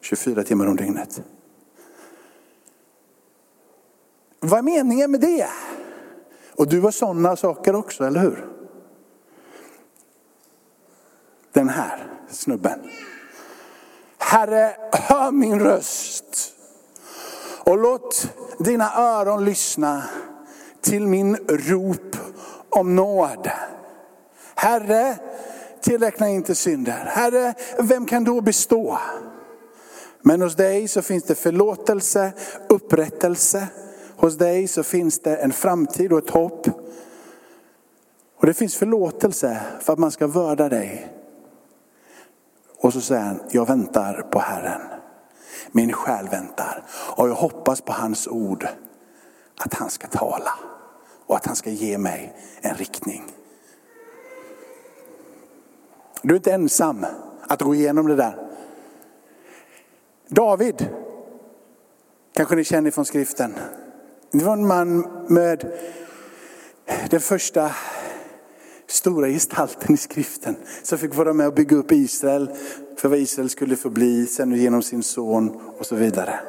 24 0.02 0.44
timmar 0.44 0.68
om 0.68 0.76
dygnet. 0.76 1.22
Vad 4.40 4.60
är 4.60 4.64
meningen 4.64 5.12
med 5.12 5.22
det? 5.22 5.48
Och 6.52 6.68
du 6.68 6.82
har 6.82 6.92
sådana 6.92 7.36
saker 7.36 7.76
också, 7.76 8.04
eller 8.04 8.20
hur? 8.20 8.48
Den 11.52 11.70
här 11.70 12.08
snubben. 12.30 12.80
Herre, 14.18 14.76
hör 14.92 15.32
min 15.32 15.60
röst 15.60 16.55
och 17.66 17.78
låt 17.78 18.30
dina 18.60 18.94
öron 18.96 19.46
lyssna 19.46 20.04
till 20.82 21.08
min 21.08 21.36
rop 21.48 22.16
om 22.70 22.96
nåd. 22.96 23.50
Herre, 24.56 25.16
tillräkna 25.82 26.30
inte 26.30 26.56
synder. 26.56 27.06
Herre, 27.08 27.54
vem 27.80 28.06
kan 28.06 28.24
då 28.24 28.42
bestå? 28.42 28.98
Men 30.22 30.42
hos 30.42 30.56
dig 30.56 30.88
så 30.88 31.02
finns 31.02 31.24
det 31.24 31.36
förlåtelse, 31.36 32.34
upprättelse. 32.70 33.68
Hos 34.16 34.38
dig 34.38 34.68
så 34.68 34.84
finns 34.84 35.20
det 35.20 35.36
en 35.36 35.52
framtid 35.52 36.12
och 36.12 36.20
ett 36.20 36.30
hopp. 36.30 36.68
Och 38.38 38.46
det 38.46 38.54
finns 38.54 38.76
förlåtelse 38.76 39.62
för 39.80 39.94
att 39.94 40.00
man 40.00 40.12
ska 40.12 40.28
vörda 40.28 40.70
dig. 40.70 41.14
Och 42.78 42.94
så 42.94 43.02
säger 43.02 43.22
han, 43.22 43.40
jag 43.50 43.68
väntar 43.68 44.28
på 44.32 44.40
Herren. 44.40 44.95
Min 45.72 45.94
själ 45.94 46.30
väntar 46.30 46.84
och 46.90 47.30
jag 47.30 47.36
hoppas 47.36 47.82
på 47.82 47.92
hans 47.92 48.28
ord. 48.28 48.68
att 49.58 49.74
han 49.74 49.90
ska 49.90 50.08
tala 50.08 50.52
och 51.26 51.36
att 51.36 51.46
han 51.46 51.56
ska 51.56 51.70
ge 51.70 51.98
mig 51.98 52.36
en 52.62 52.76
riktning. 52.76 53.24
Du 56.22 56.34
är 56.34 56.38
inte 56.38 56.54
ensam 56.54 57.06
att 57.48 57.62
gå 57.62 57.76
igenom 57.76 58.08
det 58.08 58.16
där. 58.16 58.48
David, 60.28 60.90
kanske 62.34 62.56
ni 62.56 62.64
känner 62.64 62.92
från 62.92 63.06
skriften. 63.06 63.54
Det 64.32 64.44
var 64.44 64.54
en 64.54 64.68
man 64.68 65.08
med 65.28 65.78
den 67.10 67.20
första 67.20 67.72
stora 68.88 69.28
gestalten 69.28 69.94
i 69.94 69.98
skriften 69.98 70.56
som 70.84 70.98
fick 70.98 71.16
vara 71.16 71.34
med 71.34 71.48
och 71.48 71.54
bygga 71.54 71.78
upp 71.78 71.92
Israel 71.92 72.52
för 72.96 73.10
vad 73.10 73.20
Israel 73.20 73.50
skulle 73.50 73.76
få 73.76 73.90
bli 73.90 74.26
sen 74.26 74.52
genom 74.52 74.82
sin 74.82 75.04
son 75.04 75.62
och 75.80 75.86
så 75.86 75.96
vidare. 75.96 76.40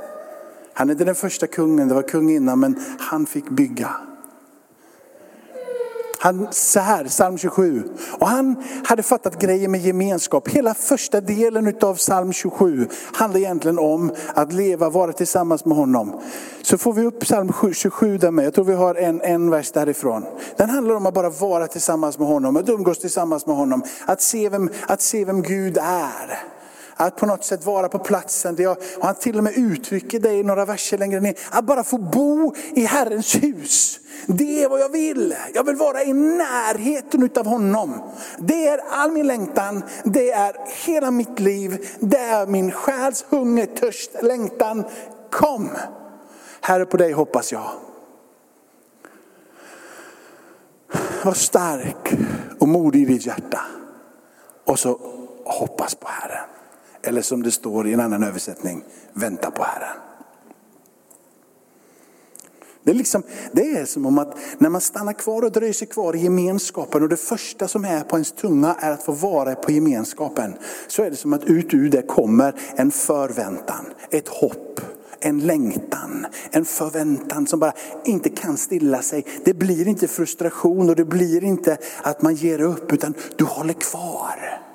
Han 0.72 0.88
är 0.88 0.92
inte 0.92 1.04
den 1.04 1.14
första 1.14 1.46
kungen, 1.46 1.88
det 1.88 1.94
var 1.94 2.02
kung 2.02 2.30
innan, 2.30 2.60
men 2.60 2.80
han 2.98 3.26
fick 3.26 3.48
bygga. 3.48 4.05
Han, 6.26 6.48
så 6.50 6.80
här, 6.80 7.04
psalm 7.04 7.38
27. 7.38 7.82
Och 8.18 8.28
han 8.28 8.56
hade 8.84 9.02
fattat 9.02 9.38
grejer 9.38 9.68
med 9.68 9.80
gemenskap. 9.80 10.48
Hela 10.48 10.74
första 10.74 11.20
delen 11.20 11.74
av 11.80 11.94
psalm 11.94 12.32
27 12.32 12.88
handlar 13.14 13.40
egentligen 13.40 13.78
om 13.78 14.12
att 14.34 14.52
leva, 14.52 14.90
vara 14.90 15.12
tillsammans 15.12 15.64
med 15.64 15.76
honom. 15.76 16.20
Så 16.62 16.78
får 16.78 16.92
vi 16.92 17.02
upp 17.02 17.20
psalm 17.20 17.52
27 17.74 18.18
där 18.18 18.30
med. 18.30 18.44
Jag 18.44 18.54
tror 18.54 18.64
vi 18.64 18.74
har 18.74 18.94
en, 18.94 19.20
en 19.20 19.50
vers 19.50 19.70
därifrån. 19.72 20.24
Den 20.56 20.70
handlar 20.70 20.94
om 20.94 21.06
att 21.06 21.14
bara 21.14 21.30
vara 21.30 21.66
tillsammans 21.66 22.18
med 22.18 22.28
honom, 22.28 22.56
att 22.56 22.68
umgås 22.68 22.98
tillsammans 22.98 23.46
med 23.46 23.56
honom. 23.56 23.82
Att 24.06 24.22
se 24.22 24.48
vem, 24.48 24.70
att 24.86 25.02
se 25.02 25.24
vem 25.24 25.42
Gud 25.42 25.78
är. 25.82 26.45
Att 26.98 27.16
på 27.16 27.26
något 27.26 27.44
sätt 27.44 27.64
vara 27.64 27.88
på 27.88 27.98
platsen. 27.98 28.56
Där 28.56 28.64
jag, 28.64 28.76
och 28.96 29.06
han 29.06 29.14
till 29.14 29.38
och 29.38 29.44
med 29.44 29.52
uttrycker 29.56 30.20
det 30.20 30.32
i 30.32 30.42
några 30.42 30.64
verser 30.64 30.98
längre 30.98 31.20
ner. 31.20 31.34
Att 31.50 31.64
bara 31.64 31.84
få 31.84 31.98
bo 31.98 32.54
i 32.74 32.84
Herrens 32.84 33.34
hus. 33.34 34.00
Det 34.26 34.62
är 34.62 34.68
vad 34.68 34.80
jag 34.80 34.88
vill. 34.88 35.34
Jag 35.54 35.64
vill 35.64 35.76
vara 35.76 36.02
i 36.02 36.12
närheten 36.12 37.22
utav 37.22 37.46
honom. 37.46 37.94
Det 38.38 38.68
är 38.68 38.80
all 38.90 39.12
min 39.12 39.26
längtan, 39.26 39.82
det 40.04 40.30
är 40.30 40.56
hela 40.86 41.10
mitt 41.10 41.40
liv, 41.40 41.88
det 42.00 42.18
är 42.18 42.46
min 42.46 42.72
själs 42.72 43.24
hunger, 43.28 43.66
törst, 43.66 44.10
längtan. 44.22 44.84
Kom! 45.30 45.68
Herre 46.60 46.86
på 46.86 46.96
dig 46.96 47.12
hoppas 47.12 47.52
jag. 47.52 47.70
Var 51.24 51.32
stark 51.32 52.14
och 52.58 52.68
modig 52.68 53.02
i 53.02 53.04
ditt 53.04 53.26
hjärta. 53.26 53.60
Och 54.64 54.78
så 54.78 55.00
hoppas 55.44 55.94
på 55.94 56.08
Herren. 56.08 56.55
Eller 57.06 57.22
som 57.22 57.42
det 57.42 57.50
står 57.50 57.88
i 57.88 57.92
en 57.92 58.00
annan 58.00 58.22
översättning, 58.22 58.84
vänta 59.12 59.50
på 59.50 59.62
Herren. 59.62 59.96
Det 62.86 62.92
är, 62.92 62.94
liksom, 62.94 63.22
det 63.52 63.70
är 63.70 63.84
som 63.84 64.06
om 64.06 64.18
att 64.18 64.36
när 64.58 64.68
man 64.68 64.80
stannar 64.80 65.12
kvar 65.12 65.42
och 65.42 65.52
dröjer 65.52 65.72
sig 65.72 65.88
kvar 65.88 66.16
i 66.16 66.18
gemenskapen 66.18 67.02
och 67.02 67.08
det 67.08 67.16
första 67.16 67.68
som 67.68 67.84
är 67.84 68.00
på 68.00 68.16
ens 68.16 68.32
tunga 68.32 68.76
är 68.80 68.90
att 68.90 69.02
få 69.02 69.12
vara 69.12 69.54
på 69.54 69.72
gemenskapen. 69.72 70.54
Så 70.88 71.02
är 71.02 71.10
det 71.10 71.16
som 71.16 71.32
att 71.32 71.44
ut 71.44 71.74
ur 71.74 71.90
det 71.90 72.02
kommer 72.02 72.54
en 72.76 72.90
förväntan, 72.90 73.86
ett 74.10 74.28
hopp, 74.28 74.80
en 75.20 75.38
längtan, 75.38 76.26
en 76.50 76.64
förväntan 76.64 77.46
som 77.46 77.60
bara 77.60 77.72
inte 78.04 78.28
kan 78.28 78.56
stilla 78.56 79.02
sig. 79.02 79.26
Det 79.44 79.54
blir 79.54 79.88
inte 79.88 80.08
frustration 80.08 80.90
och 80.90 80.96
det 80.96 81.04
blir 81.04 81.44
inte 81.44 81.78
att 82.02 82.22
man 82.22 82.34
ger 82.34 82.60
upp 82.60 82.92
utan 82.92 83.14
du 83.36 83.44
håller 83.44 83.74
kvar. 83.74 84.65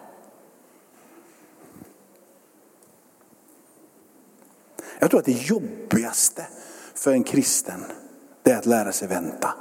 Jag 5.01 5.09
tror 5.09 5.19
att 5.19 5.25
det 5.25 5.31
jobbigaste 5.31 6.45
för 6.95 7.11
en 7.11 7.23
kristen, 7.23 7.83
det 8.43 8.51
är 8.51 8.57
att 8.57 8.65
lära 8.65 8.91
sig 8.91 9.07
vänta. 9.07 9.53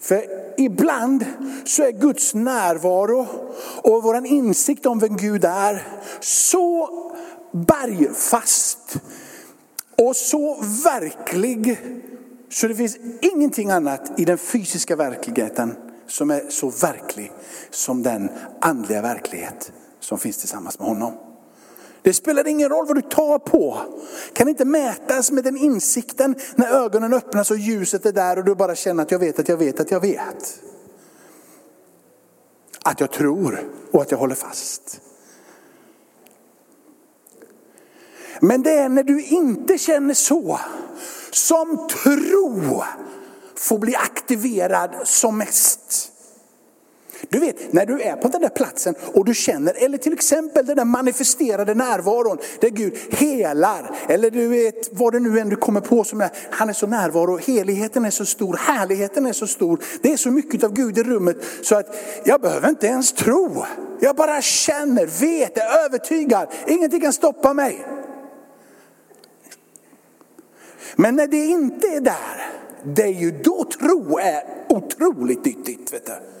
För 0.00 0.24
ibland 0.56 1.24
så 1.64 1.82
är 1.82 1.92
Guds 1.92 2.34
närvaro 2.34 3.26
och 3.82 4.02
vår 4.02 4.26
insikt 4.26 4.86
om 4.86 4.98
vem 4.98 5.16
Gud 5.16 5.44
är 5.44 5.88
så 6.20 6.90
bergfast 7.52 8.96
och 9.98 10.16
så 10.16 10.54
verklig 10.84 11.80
så 12.50 12.68
det 12.68 12.74
finns 12.74 12.96
ingenting 13.20 13.70
annat 13.70 14.20
i 14.20 14.24
den 14.24 14.38
fysiska 14.38 14.96
verkligheten 14.96 15.76
som 16.06 16.30
är 16.30 16.50
så 16.50 16.70
verklig 16.70 17.32
som 17.70 18.02
den 18.02 18.30
andliga 18.60 19.02
verklighet 19.02 19.72
som 20.00 20.18
finns 20.18 20.36
tillsammans 20.36 20.78
med 20.78 20.88
honom. 20.88 21.25
Det 22.06 22.14
spelar 22.14 22.46
ingen 22.46 22.68
roll 22.68 22.86
vad 22.86 22.96
du 22.96 23.02
tar 23.02 23.38
på. 23.38 23.78
Kan 24.32 24.48
inte 24.48 24.64
mätas 24.64 25.30
med 25.30 25.44
den 25.44 25.56
insikten 25.56 26.36
när 26.54 26.70
ögonen 26.70 27.12
öppnas 27.12 27.50
och 27.50 27.56
ljuset 27.56 28.06
är 28.06 28.12
där 28.12 28.38
och 28.38 28.44
du 28.44 28.54
bara 28.54 28.74
känner 28.74 29.02
att 29.02 29.10
jag 29.10 29.18
vet 29.18 29.38
att 29.38 29.48
jag 29.48 29.56
vet 29.56 29.80
att 29.80 29.90
jag 29.90 30.00
vet. 30.00 30.60
Att 32.82 33.00
jag 33.00 33.10
tror 33.10 33.70
och 33.90 34.02
att 34.02 34.10
jag 34.10 34.18
håller 34.18 34.34
fast. 34.34 35.00
Men 38.40 38.62
det 38.62 38.72
är 38.72 38.88
när 38.88 39.02
du 39.02 39.24
inte 39.24 39.78
känner 39.78 40.14
så 40.14 40.60
som 41.30 41.88
tro 41.88 42.82
får 43.54 43.78
bli 43.78 43.96
aktiverad 43.96 44.90
som 45.04 45.38
mest. 45.38 46.12
Du 47.28 47.38
vet, 47.38 47.72
när 47.72 47.86
du 47.86 48.00
är 48.00 48.16
på 48.16 48.28
den 48.28 48.40
där 48.40 48.48
platsen 48.48 48.94
och 49.14 49.24
du 49.24 49.34
känner, 49.34 49.74
eller 49.84 49.98
till 49.98 50.12
exempel 50.12 50.66
den 50.66 50.76
där 50.76 50.84
manifesterade 50.84 51.74
närvaron 51.74 52.38
där 52.60 52.68
Gud 52.68 52.96
helar, 53.10 53.96
eller 54.08 54.30
du 54.30 54.48
vet 54.48 54.88
vad 54.92 55.12
det 55.12 55.20
nu 55.20 55.38
än 55.38 55.48
du 55.48 55.56
kommer 55.56 55.80
på 55.80 56.04
som 56.04 56.20
är, 56.20 56.30
han 56.50 56.68
är 56.68 56.72
så 56.72 56.86
närvaro, 56.86 57.36
heligheten 57.36 58.04
är 58.04 58.10
så 58.10 58.24
stor, 58.24 58.56
härligheten 58.60 59.26
är 59.26 59.32
så 59.32 59.46
stor, 59.46 59.80
det 60.02 60.12
är 60.12 60.16
så 60.16 60.30
mycket 60.30 60.64
av 60.64 60.72
Gud 60.72 60.98
i 60.98 61.02
rummet 61.02 61.36
så 61.62 61.76
att 61.76 61.96
jag 62.24 62.40
behöver 62.40 62.68
inte 62.68 62.86
ens 62.86 63.12
tro. 63.12 63.64
Jag 64.00 64.16
bara 64.16 64.42
känner, 64.42 65.06
vet, 65.06 65.58
är 65.58 65.84
övertygad, 65.84 66.48
ingenting 66.66 67.00
kan 67.00 67.12
stoppa 67.12 67.54
mig. 67.54 67.86
Men 70.96 71.16
när 71.16 71.26
det 71.26 71.46
inte 71.46 71.86
är 71.86 72.00
där, 72.00 72.50
det 72.84 73.02
är 73.02 73.20
ju 73.20 73.30
då 73.30 73.64
tro 73.64 74.18
är 74.18 74.42
otroligt 74.68 75.44
nyttigt. 75.44 75.92
Vet 75.92 76.06
du. 76.06 76.35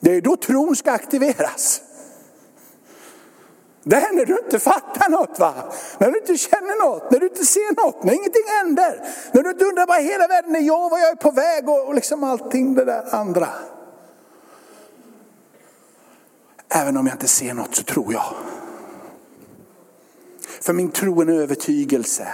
Det 0.00 0.14
är 0.14 0.20
då 0.20 0.36
tron 0.36 0.76
ska 0.76 0.92
aktiveras. 0.92 1.82
Det 3.82 3.96
är 3.96 4.12
när 4.12 4.24
du 4.24 4.38
inte 4.38 4.58
fattar 4.58 5.08
något, 5.08 5.38
va? 5.38 5.54
när 5.98 6.10
du 6.10 6.18
inte 6.18 6.36
känner 6.36 6.84
något, 6.84 7.10
när 7.10 7.20
du 7.20 7.26
inte 7.26 7.44
ser 7.44 7.84
något, 7.84 8.04
när 8.04 8.12
ingenting 8.12 8.44
händer. 8.58 9.08
När 9.32 9.42
du 9.42 9.50
inte 9.50 9.64
undrar 9.64 9.86
vad 9.86 10.02
hela 10.02 10.26
världen 10.26 10.56
är 10.56 10.60
jag, 10.60 10.90
vad 10.90 11.00
jag 11.00 11.10
är 11.10 11.14
på 11.14 11.30
väg 11.30 11.68
och, 11.68 11.88
och 11.88 11.94
liksom 11.94 12.24
allting 12.24 12.74
det 12.74 12.84
där 12.84 13.14
andra. 13.14 13.48
Även 16.68 16.96
om 16.96 17.06
jag 17.06 17.14
inte 17.14 17.28
ser 17.28 17.54
något 17.54 17.74
så 17.74 17.82
tror 17.82 18.12
jag. 18.12 18.34
För 20.60 20.72
min 20.72 20.90
tro 20.90 21.20
är 21.20 21.26
en 21.26 21.38
övertygelse. 21.38 22.28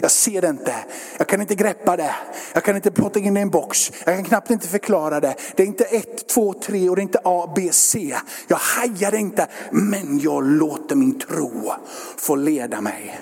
Jag 0.00 0.10
ser 0.10 0.40
det 0.40 0.48
inte, 0.48 0.74
jag 1.18 1.28
kan 1.28 1.40
inte 1.40 1.54
greppa 1.54 1.96
det, 1.96 2.14
jag 2.52 2.64
kan 2.64 2.76
inte 2.76 2.90
putta 2.90 3.18
in 3.18 3.34
det 3.34 3.40
i 3.40 3.42
en 3.42 3.50
box, 3.50 3.92
jag 4.04 4.14
kan 4.14 4.24
knappt 4.24 4.50
inte 4.50 4.68
förklara 4.68 5.20
det. 5.20 5.34
Det 5.56 5.62
är 5.62 5.66
inte 5.66 5.84
ett, 5.84 6.28
två, 6.28 6.52
tre 6.52 6.88
och 6.88 6.96
det 6.96 7.00
är 7.00 7.02
inte 7.02 7.20
A, 7.24 7.52
B, 7.56 7.68
C. 7.72 8.16
Jag 8.48 8.56
hajar 8.56 9.10
det 9.10 9.18
inte, 9.18 9.46
men 9.70 10.18
jag 10.18 10.44
låter 10.44 10.96
min 10.96 11.18
tro 11.18 11.72
få 12.16 12.36
leda 12.36 12.80
mig. 12.80 13.20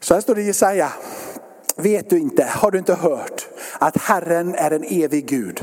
Så 0.00 0.14
här 0.14 0.20
står 0.20 0.34
det 0.34 0.42
i 0.42 0.46
Jesaja. 0.46 0.92
Vet 1.76 2.10
du 2.10 2.18
inte, 2.18 2.44
har 2.44 2.70
du 2.70 2.78
inte 2.78 2.94
hört 2.94 3.48
att 3.78 3.96
Herren 3.96 4.54
är 4.54 4.70
en 4.70 4.84
evig 4.84 5.26
Gud? 5.26 5.62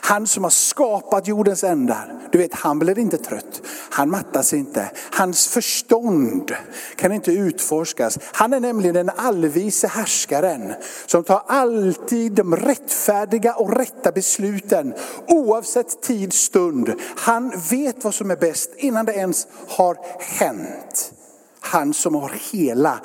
Han 0.00 0.26
som 0.26 0.44
har 0.44 0.50
skapat 0.50 1.28
jordens 1.28 1.64
ändar, 1.64 2.28
du 2.32 2.38
vet 2.38 2.54
han 2.54 2.78
blir 2.78 2.98
inte 2.98 3.18
trött. 3.18 3.62
Han 3.90 4.10
mattas 4.10 4.52
inte. 4.52 4.90
Hans 5.10 5.48
förstånd 5.48 6.52
kan 6.96 7.12
inte 7.12 7.32
utforskas. 7.32 8.18
Han 8.32 8.52
är 8.52 8.60
nämligen 8.60 8.94
den 8.94 9.10
allvise 9.16 9.86
härskaren 9.86 10.74
som 11.06 11.24
tar 11.24 11.42
alltid 11.46 12.32
de 12.32 12.56
rättfärdiga 12.56 13.54
och 13.54 13.76
rätta 13.76 14.12
besluten 14.12 14.94
oavsett 15.28 16.02
tid, 16.02 16.32
stund. 16.32 16.92
Han 17.16 17.52
vet 17.70 18.04
vad 18.04 18.14
som 18.14 18.30
är 18.30 18.36
bäst 18.36 18.70
innan 18.76 19.06
det 19.06 19.12
ens 19.12 19.46
har 19.68 19.96
hänt. 20.18 21.12
Han 21.60 21.94
som 21.94 22.14
har 22.14 22.32
hela 22.52 23.00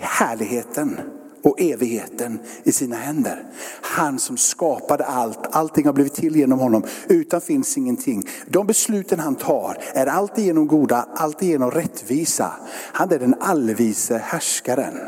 härligheten 0.00 1.00
och 1.42 1.60
evigheten 1.60 2.40
i 2.62 2.72
sina 2.72 2.96
händer. 2.96 3.44
Han 3.80 4.18
som 4.18 4.36
skapade 4.36 5.04
allt, 5.04 5.38
allting 5.50 5.86
har 5.86 5.92
blivit 5.92 6.14
till 6.14 6.36
genom 6.36 6.58
honom. 6.58 6.84
Utan 7.08 7.40
finns 7.40 7.76
ingenting. 7.76 8.28
De 8.46 8.66
besluten 8.66 9.20
han 9.20 9.34
tar 9.34 9.78
är 9.94 10.06
alltigenom 10.06 10.66
goda, 10.66 11.08
alltigenom 11.14 11.70
rättvisa. 11.70 12.52
Han 12.92 13.12
är 13.12 13.18
den 13.18 13.34
allvise 13.40 14.18
härskaren. 14.18 14.98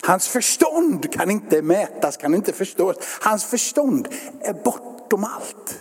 Hans 0.00 0.28
förstånd 0.28 1.12
kan 1.12 1.30
inte 1.30 1.62
mätas, 1.62 2.16
kan 2.16 2.34
inte 2.34 2.52
förstås. 2.52 2.96
Hans 3.20 3.44
förstånd 3.44 4.08
är 4.40 4.52
bortom 4.52 5.24
allt. 5.24 5.80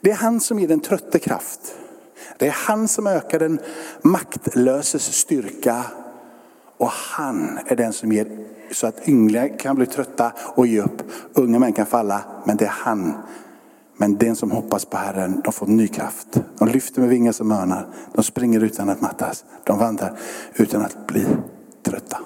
Det 0.00 0.10
är 0.10 0.14
han 0.14 0.40
som 0.40 0.58
ger 0.58 0.68
den 0.68 0.80
trötte 0.80 1.18
kraft. 1.18 1.74
Det 2.38 2.46
är 2.46 2.56
han 2.66 2.88
som 2.88 3.06
ökar 3.06 3.38
den 3.38 3.60
maktlöses 4.02 5.16
styrka. 5.16 5.84
Och 6.78 6.88
han 6.88 7.58
är 7.66 7.76
den 7.76 7.92
som 7.92 8.12
ger 8.12 8.46
så 8.72 8.86
att 8.86 9.08
ynglingar 9.08 9.58
kan 9.58 9.76
bli 9.76 9.86
trötta 9.86 10.32
och 10.38 10.66
ge 10.66 10.80
upp. 10.80 11.02
Unga 11.34 11.58
män 11.58 11.72
kan 11.72 11.86
falla, 11.86 12.24
men 12.44 12.56
det 12.56 12.64
är 12.64 12.74
han. 12.84 13.14
Men 13.96 14.16
den 14.16 14.36
som 14.36 14.50
hoppas 14.50 14.84
på 14.84 14.96
Herren, 14.96 15.40
de 15.44 15.52
får 15.52 15.66
ny 15.66 15.88
kraft. 15.88 16.40
De 16.58 16.68
lyfter 16.68 17.00
med 17.00 17.10
vingar 17.10 17.32
som 17.32 17.52
örnar. 17.52 17.88
De 18.12 18.24
springer 18.24 18.64
utan 18.64 18.88
att 18.88 19.00
mattas. 19.00 19.44
De 19.64 19.78
vandrar 19.78 20.18
utan 20.54 20.82
att 20.82 21.06
bli 21.06 21.26
trötta. 21.82 22.18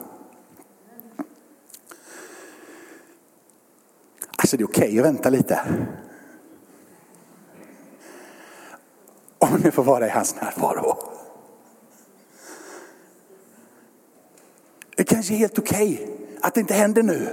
Alltså 4.37 4.57
det 4.57 4.63
är 4.63 4.67
okej 4.67 4.89
okay 4.89 4.99
att 4.99 5.05
vänta 5.05 5.31
lite. 5.31 5.61
Om 9.39 9.61
ni 9.65 9.71
får 9.71 9.85
vara 9.85 10.07
i 10.07 10.11
hans 10.11 10.37
närvaro. 10.41 10.97
Det 15.01 15.05
kanske 15.05 15.35
är 15.35 15.39
helt 15.39 15.59
okej 15.59 15.95
okay 15.95 16.07
att 16.41 16.55
det 16.55 16.61
inte 16.61 16.75
händer 16.75 17.03
nu. 17.03 17.29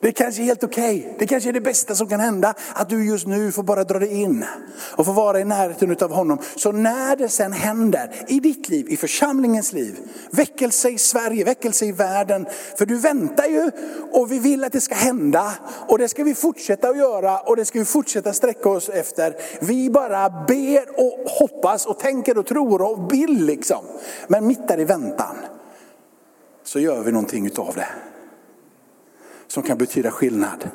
Det 0.00 0.12
kanske 0.12 0.42
är 0.42 0.44
helt 0.44 0.64
okej. 0.64 1.00
Okay. 1.00 1.12
Det 1.18 1.26
kanske 1.26 1.48
är 1.48 1.52
det 1.52 1.60
bästa 1.60 1.94
som 1.94 2.08
kan 2.08 2.20
hända. 2.20 2.54
Att 2.72 2.88
du 2.88 3.06
just 3.06 3.26
nu 3.26 3.52
får 3.52 3.62
bara 3.62 3.84
dra 3.84 3.98
dig 3.98 4.14
in 4.14 4.44
och 4.96 5.06
få 5.06 5.12
vara 5.12 5.40
i 5.40 5.44
närheten 5.44 5.96
av 6.00 6.12
honom. 6.12 6.38
Så 6.56 6.72
när 6.72 7.16
det 7.16 7.28
sen 7.28 7.52
händer 7.52 8.14
i 8.28 8.40
ditt 8.40 8.68
liv, 8.68 8.86
i 8.88 8.96
församlingens 8.96 9.72
liv, 9.72 9.98
väckelse 10.30 10.90
i 10.90 10.98
Sverige, 10.98 11.44
väckelse 11.44 11.86
i 11.86 11.92
världen. 11.92 12.46
För 12.78 12.86
du 12.86 12.98
väntar 12.98 13.44
ju 13.44 13.70
och 14.12 14.32
vi 14.32 14.38
vill 14.38 14.64
att 14.64 14.72
det 14.72 14.80
ska 14.80 14.94
hända. 14.94 15.52
Och 15.88 15.98
det 15.98 16.08
ska 16.08 16.24
vi 16.24 16.34
fortsätta 16.34 16.88
att 16.88 16.98
göra 16.98 17.40
och 17.40 17.56
det 17.56 17.64
ska 17.64 17.78
vi 17.78 17.84
fortsätta 17.84 18.32
sträcka 18.32 18.68
oss 18.68 18.88
efter. 18.88 19.36
Vi 19.60 19.90
bara 19.90 20.30
ber 20.30 21.00
och 21.00 21.30
hoppas 21.30 21.86
och 21.86 21.98
tänker 21.98 22.38
och 22.38 22.46
tror 22.46 22.82
och 22.82 23.12
vill 23.12 23.46
liksom. 23.46 23.84
Men 24.28 24.46
mitt 24.46 24.68
där 24.68 24.80
i 24.80 24.84
väntan 24.84 25.36
så 26.64 26.80
gör 26.80 27.02
vi 27.02 27.12
någonting 27.12 27.46
utav 27.46 27.74
det 27.74 27.88
som 29.48 29.62
kan 29.62 29.78
betyda 29.78 30.10
skillnad 30.10 30.70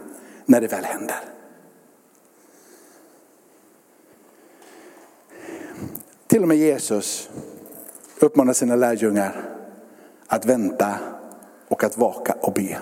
när 0.45 0.61
det 0.61 0.67
väl 0.67 0.83
händer. 0.83 1.15
Till 6.27 6.41
och 6.41 6.47
med 6.47 6.57
Jesus 6.57 7.29
uppmanar 8.19 8.53
sina 8.53 8.75
lärjungar 8.75 9.35
att 10.27 10.45
vänta 10.45 10.95
och 11.67 11.83
att 11.83 11.97
vaka 11.97 12.35
och 12.41 12.53
be. 12.53 12.77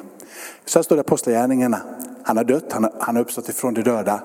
Så 0.66 0.80
här 0.80 0.84
står 0.84 0.96
det 0.96 1.00
i 1.00 1.02
Apostlagärningarna. 1.02 1.82
Han 2.24 2.38
har 2.38 2.44
dött, 2.44 2.72
han 2.72 2.84
har, 2.84 2.94
han 3.00 3.16
har 3.16 3.24
uppstått 3.24 3.50
ifrån 3.50 3.74
de 3.74 3.82
döda. 3.82 4.24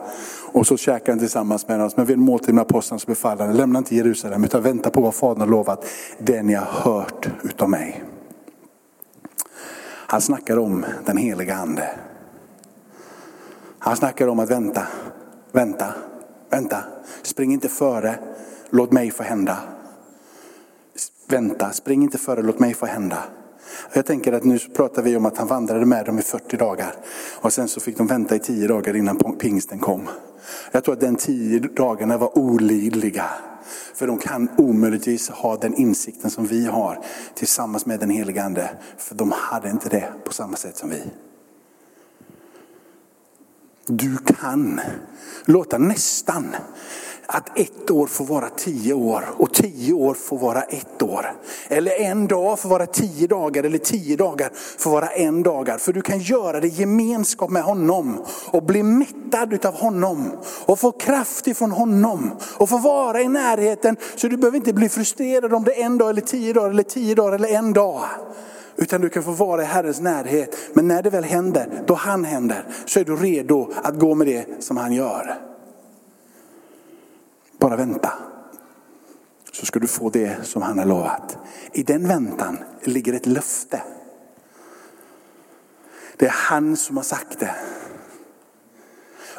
Och 0.52 0.66
så 0.66 0.76
käkar 0.76 1.12
han 1.12 1.18
tillsammans 1.18 1.68
med 1.68 1.83
oss. 1.83 1.96
Men 1.96 2.07
vid 2.07 2.16
en 2.16 2.22
måltid 2.22 2.55
med 2.55 2.62
apostlarna 2.62 2.98
så 2.98 3.07
befaller 3.07 3.46
han, 3.46 3.57
lämna 3.57 3.79
inte 3.79 3.96
Jerusalem 3.96 4.44
utan 4.44 4.62
vänta 4.62 4.90
på 4.90 5.00
vad 5.00 5.14
Fadern 5.14 5.40
har 5.40 5.48
lovat. 5.48 5.85
Det 6.18 6.42
ni 6.42 6.55
har 6.55 6.66
hört 6.66 7.29
utav 7.42 7.70
mig. 7.70 8.05
Han 10.09 10.21
snackar 10.21 10.59
om 10.59 10.85
den 11.05 11.16
heliga 11.16 11.55
ande. 11.55 11.90
Han 13.79 13.97
snackar 13.97 14.29
om 14.29 14.38
att 14.38 14.51
vänta, 14.51 14.87
vänta, 15.53 15.95
vänta. 16.51 16.85
Spring 17.23 17.53
inte 17.53 17.69
före, 17.69 18.19
låt 18.71 18.92
mig 18.92 19.11
få 19.11 19.23
hända. 19.23 19.59
Vänta, 21.29 21.73
spring 21.73 22.03
inte 22.03 22.19
före, 22.19 22.42
låt 22.42 22.59
mig 22.59 22.75
få 22.75 22.87
hända. 22.87 23.19
Jag 23.92 24.07
tänker 24.07 24.33
att 24.33 24.45
nu 24.45 24.59
pratar 24.59 25.03
vi 25.03 25.16
om 25.16 25.27
att 25.27 25.38
han 25.38 25.49
vandrade 25.49 25.87
med 25.87 26.07
dem 26.07 26.19
i 26.19 26.23
40 26.23 26.57
dagar. 26.57 26.95
Och 27.40 27.53
sen 27.53 27.69
så 27.69 27.81
fick 27.81 27.99
de 27.99 28.07
vänta 28.07 28.37
i 28.37 28.38
10 28.38 28.69
dagar 28.69 28.97
innan 28.97 29.37
pingsten 29.38 29.79
kom. 29.79 30.09
Jag 30.73 30.85
tror 30.85 30.95
att 30.95 31.01
den 31.01 31.16
10 31.16 31.59
dagarna 31.59 32.19
var 32.19 32.38
olidliga. 32.38 33.25
För 33.94 34.07
de 34.07 34.18
kan 34.18 34.48
omöjligtvis 34.59 35.29
ha 35.29 35.57
den 35.57 35.74
insikten 35.74 36.31
som 36.31 36.46
vi 36.46 36.66
har 36.66 37.05
tillsammans 37.35 37.87
med 37.87 38.00
den 38.00 38.11
helige 38.11 38.42
Ande. 38.42 38.70
För 38.98 39.14
de 39.14 39.33
hade 39.33 39.70
inte 39.70 39.88
det 39.88 40.12
på 40.24 40.33
samma 40.33 40.57
sätt 40.57 40.76
som 40.76 40.90
vi. 40.90 41.02
Du 43.87 44.16
kan 44.16 44.81
låta 45.44 45.79
nästan 45.79 46.55
att 47.26 47.58
ett 47.58 47.90
år 47.90 48.06
får 48.06 48.24
vara 48.24 48.48
tio 48.48 48.94
år 48.94 49.24
och 49.36 49.54
tio 49.54 49.92
år 49.92 50.14
får 50.14 50.38
vara 50.38 50.62
ett 50.62 51.02
år. 51.02 51.32
Eller 51.68 52.00
en 52.00 52.26
dag 52.26 52.58
får 52.58 52.68
vara 52.68 52.86
tio 52.86 53.26
dagar 53.26 53.64
eller 53.64 53.78
tio 53.78 54.16
dagar 54.16 54.50
får 54.78 54.90
vara 54.90 55.08
en 55.08 55.42
dagar. 55.42 55.78
För 55.78 55.92
du 55.92 56.02
kan 56.02 56.18
göra 56.18 56.60
det 56.60 56.66
i 56.66 56.70
gemenskap 56.70 57.50
med 57.50 57.62
honom 57.62 58.24
och 58.50 58.62
bli 58.62 58.82
mättad 58.82 59.66
av 59.66 59.74
honom 59.74 60.30
och 60.66 60.78
få 60.78 60.92
kraft 60.92 61.46
ifrån 61.46 61.70
honom 61.70 62.30
och 62.56 62.68
få 62.68 62.78
vara 62.78 63.22
i 63.22 63.28
närheten. 63.28 63.96
Så 64.16 64.28
du 64.28 64.36
behöver 64.36 64.56
inte 64.56 64.72
bli 64.72 64.88
frustrerad 64.88 65.54
om 65.54 65.64
det 65.64 65.80
är 65.80 65.84
en 65.84 65.98
dag 65.98 66.10
eller 66.10 66.20
tio 66.20 66.52
dagar 66.52 66.70
eller 66.70 66.82
tio 66.82 67.14
dagar 67.14 67.32
eller 67.32 67.48
en 67.48 67.72
dag. 67.72 68.04
Utan 68.76 69.00
du 69.00 69.08
kan 69.08 69.22
få 69.22 69.30
vara 69.30 69.62
i 69.62 69.64
Herrens 69.64 70.00
närhet. 70.00 70.56
Men 70.72 70.88
när 70.88 71.02
det 71.02 71.10
väl 71.10 71.24
händer, 71.24 71.82
då 71.86 71.94
han 71.94 72.24
händer, 72.24 72.66
så 72.86 73.00
är 73.00 73.04
du 73.04 73.16
redo 73.16 73.72
att 73.82 73.98
gå 73.98 74.14
med 74.14 74.26
det 74.26 74.64
som 74.64 74.76
han 74.76 74.92
gör. 74.92 75.56
Bara 77.59 77.77
vänta. 77.77 78.12
Så 79.53 79.66
ska 79.66 79.79
du 79.79 79.87
få 79.87 80.11
det 80.11 80.47
som 80.47 80.62
han 80.62 80.79
har 80.79 80.87
lovat. 80.87 81.38
I 81.73 81.83
den 81.83 82.09
väntan 82.09 82.59
ligger 82.85 83.12
ett 83.12 83.27
löfte. 83.27 83.83
Det 86.16 86.27
är 86.27 86.35
han 86.35 86.77
som 86.77 86.97
har 86.97 87.05
sagt 87.05 87.40
det. 87.40 87.55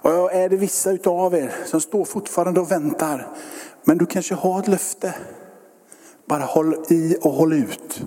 Och 0.02 0.34
är 0.34 0.50
det 0.50 0.58
vissa 0.58 0.92
utav 0.92 1.36
er 1.36 1.56
som 1.66 1.82
står 1.82 2.06
fortfarande 2.06 2.60
och 2.60 2.72
väntar, 2.72 3.28
men 3.84 3.98
du 3.98 4.06
kanske 4.06 4.36
har 4.36 4.60
ett 4.60 4.68
löfte. 4.68 5.16
Bara 6.26 6.44
håll 6.44 6.86
i 6.90 7.18
och 7.22 7.32
håll 7.32 7.54
ut. 7.54 8.04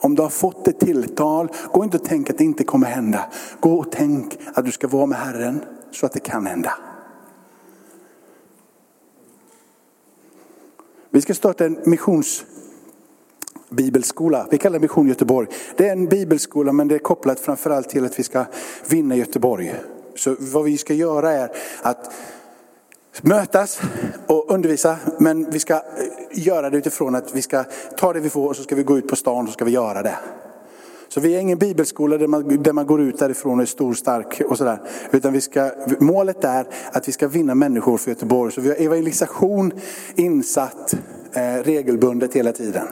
Om 0.00 0.14
du 0.14 0.22
har 0.22 0.30
fått 0.30 0.68
ett 0.68 0.80
tilltal, 0.80 1.48
gå 1.72 1.84
inte 1.84 1.96
och 1.96 2.04
tänk 2.04 2.30
att 2.30 2.38
det 2.38 2.44
inte 2.44 2.64
kommer 2.64 2.86
hända. 2.86 3.24
Gå 3.60 3.78
och 3.78 3.92
tänk 3.92 4.38
att 4.54 4.64
du 4.64 4.72
ska 4.72 4.88
vara 4.88 5.06
med 5.06 5.18
Herren 5.18 5.64
så 5.90 6.06
att 6.06 6.12
det 6.12 6.20
kan 6.20 6.46
hända. 6.46 6.72
Vi 11.14 11.20
ska 11.20 11.34
starta 11.34 11.64
en 11.64 11.78
missionsbibelskola. 11.84 14.46
Vi 14.50 14.58
kallar 14.58 14.78
det 14.78 14.82
Mission 14.82 15.08
Göteborg. 15.08 15.48
Det 15.76 15.88
är 15.88 15.92
en 15.92 16.06
bibelskola 16.06 16.72
men 16.72 16.88
det 16.88 16.94
är 16.94 16.98
kopplat 16.98 17.40
framförallt 17.40 17.88
till 17.88 18.04
att 18.04 18.18
vi 18.18 18.22
ska 18.22 18.44
vinna 18.88 19.16
Göteborg. 19.16 19.74
Så 20.16 20.36
vad 20.38 20.64
vi 20.64 20.78
ska 20.78 20.94
göra 20.94 21.32
är 21.32 21.50
att 21.82 22.10
mötas 23.22 23.80
och 24.26 24.50
undervisa, 24.50 24.96
men 25.18 25.50
vi 25.50 25.58
ska 25.58 25.74
eh, 25.74 25.80
göra 26.32 26.70
det 26.70 26.76
utifrån 26.76 27.14
att 27.14 27.34
vi 27.34 27.42
ska 27.42 27.64
ta 27.96 28.12
det 28.12 28.20
vi 28.20 28.30
får 28.30 28.48
och 28.48 28.56
så 28.56 28.62
ska 28.62 28.74
vi 28.74 28.82
gå 28.82 28.98
ut 28.98 29.08
på 29.08 29.16
stan 29.16 29.42
och 29.42 29.48
så 29.48 29.52
ska 29.52 29.64
vi 29.64 29.70
göra 29.70 30.02
det. 30.02 30.14
Så 31.08 31.20
vi 31.20 31.34
är 31.34 31.40
ingen 31.40 31.58
bibelskola 31.58 32.18
där 32.18 32.26
man, 32.26 32.62
där 32.62 32.72
man 32.72 32.86
går 32.86 33.00
ut 33.00 33.18
därifrån 33.18 33.58
och 33.58 33.62
är 33.62 33.66
stor, 33.66 33.94
stark 33.94 34.42
och 34.48 34.58
sådär. 34.58 34.80
Utan 35.10 35.32
vi 35.32 35.40
ska, 35.40 35.70
målet 36.00 36.44
är 36.44 36.66
att 36.92 37.08
vi 37.08 37.12
ska 37.12 37.28
vinna 37.28 37.54
människor 37.54 37.98
för 37.98 38.10
Göteborg. 38.10 38.52
Så 38.52 38.60
vi 38.60 38.68
har 38.68 38.76
evangelisation 38.76 39.72
insatt 40.14 40.94
eh, 41.32 41.62
regelbundet 41.64 42.34
hela 42.34 42.52
tiden. 42.52 42.86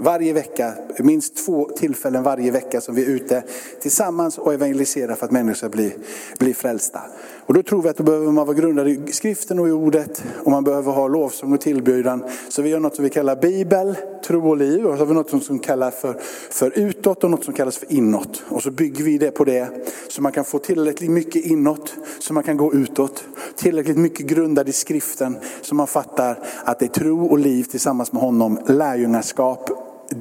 Varje 0.00 0.32
vecka, 0.32 0.74
minst 0.98 1.46
två 1.46 1.68
tillfällen 1.76 2.22
varje 2.22 2.50
vecka 2.50 2.80
som 2.80 2.94
vi 2.94 3.04
är 3.04 3.08
ute 3.08 3.42
tillsammans 3.80 4.38
och 4.38 4.54
evangeliserar 4.54 5.14
för 5.14 5.26
att 5.26 5.32
människor 5.32 5.54
ska 5.54 5.68
bli, 5.68 5.94
bli 6.38 6.54
frälsta. 6.54 7.00
Och 7.48 7.54
då 7.54 7.62
tror 7.62 7.82
vi 7.82 7.88
att 7.88 7.96
då 7.96 8.04
behöver 8.04 8.32
man 8.32 8.46
vara 8.46 8.56
grundad 8.56 8.88
i 8.88 9.12
skriften 9.12 9.58
och 9.58 9.68
i 9.68 9.70
ordet 9.70 10.24
och 10.44 10.50
man 10.50 10.64
behöver 10.64 10.92
ha 10.92 11.08
lovsång 11.08 11.52
och 11.52 11.60
tillbjudan. 11.60 12.24
Så 12.48 12.62
vi 12.62 12.72
har 12.72 12.80
något 12.80 12.94
som 12.94 13.04
vi 13.04 13.10
kallar 13.10 13.36
bibel, 13.36 13.94
tro 14.24 14.48
och 14.48 14.56
liv 14.56 14.86
och 14.86 14.92
så 14.92 14.98
har 14.98 15.06
vi 15.06 15.14
något 15.14 15.44
som 15.44 15.58
kallas 15.58 15.94
för, 15.94 16.16
för 16.50 16.78
utåt 16.78 17.24
och 17.24 17.30
något 17.30 17.44
som 17.44 17.54
kallas 17.54 17.78
för 17.78 17.92
inåt. 17.92 18.42
Och 18.48 18.62
så 18.62 18.70
bygger 18.70 19.04
vi 19.04 19.18
det 19.18 19.30
på 19.30 19.44
det 19.44 19.68
så 20.08 20.22
man 20.22 20.32
kan 20.32 20.44
få 20.44 20.58
tillräckligt 20.58 21.10
mycket 21.10 21.46
inåt 21.46 21.94
så 22.18 22.34
man 22.34 22.42
kan 22.42 22.56
gå 22.56 22.74
utåt. 22.74 23.24
Tillräckligt 23.56 23.98
mycket 23.98 24.26
grundad 24.26 24.68
i 24.68 24.72
skriften 24.72 25.38
så 25.62 25.74
man 25.74 25.86
fattar 25.86 26.38
att 26.64 26.78
det 26.78 26.84
är 26.84 26.88
tro 26.88 27.26
och 27.26 27.38
liv 27.38 27.64
tillsammans 27.64 28.12
med 28.12 28.22
honom, 28.22 28.58
lärjungaskap 28.66 29.70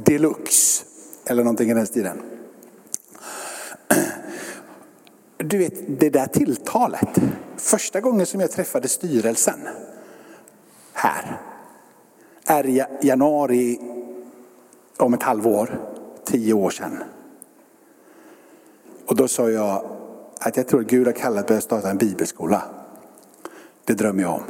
deluxe 0.05 0.83
eller 1.25 1.43
någonting 1.43 1.71
i 1.71 1.73
den 1.73 1.87
stilen. 1.87 2.36
Du 5.37 5.57
vet 5.57 5.99
det 5.99 6.09
där 6.09 6.27
tilltalet, 6.27 7.21
första 7.57 8.01
gången 8.01 8.25
som 8.25 8.39
jag 8.39 8.51
träffade 8.51 8.87
styrelsen 8.87 9.59
här 10.93 11.41
är 12.45 12.65
i 12.65 12.83
januari 13.01 13.79
om 14.97 15.13
ett 15.13 15.23
halvår, 15.23 15.79
tio 16.25 16.53
år 16.53 16.69
sedan. 16.69 17.03
Och 19.05 19.15
då 19.15 19.27
sa 19.27 19.49
jag 19.49 19.85
att 20.39 20.57
jag 20.57 20.67
tror 20.67 20.81
att 20.81 20.87
Gud 20.87 21.07
har 21.07 21.13
kallat 21.13 21.49
mig 21.49 21.57
att 21.57 21.63
starta 21.63 21.89
en 21.89 21.97
bibelskola. 21.97 22.63
Det 23.85 23.93
drömmer 23.93 24.23
jag 24.23 24.33
om. 24.33 24.43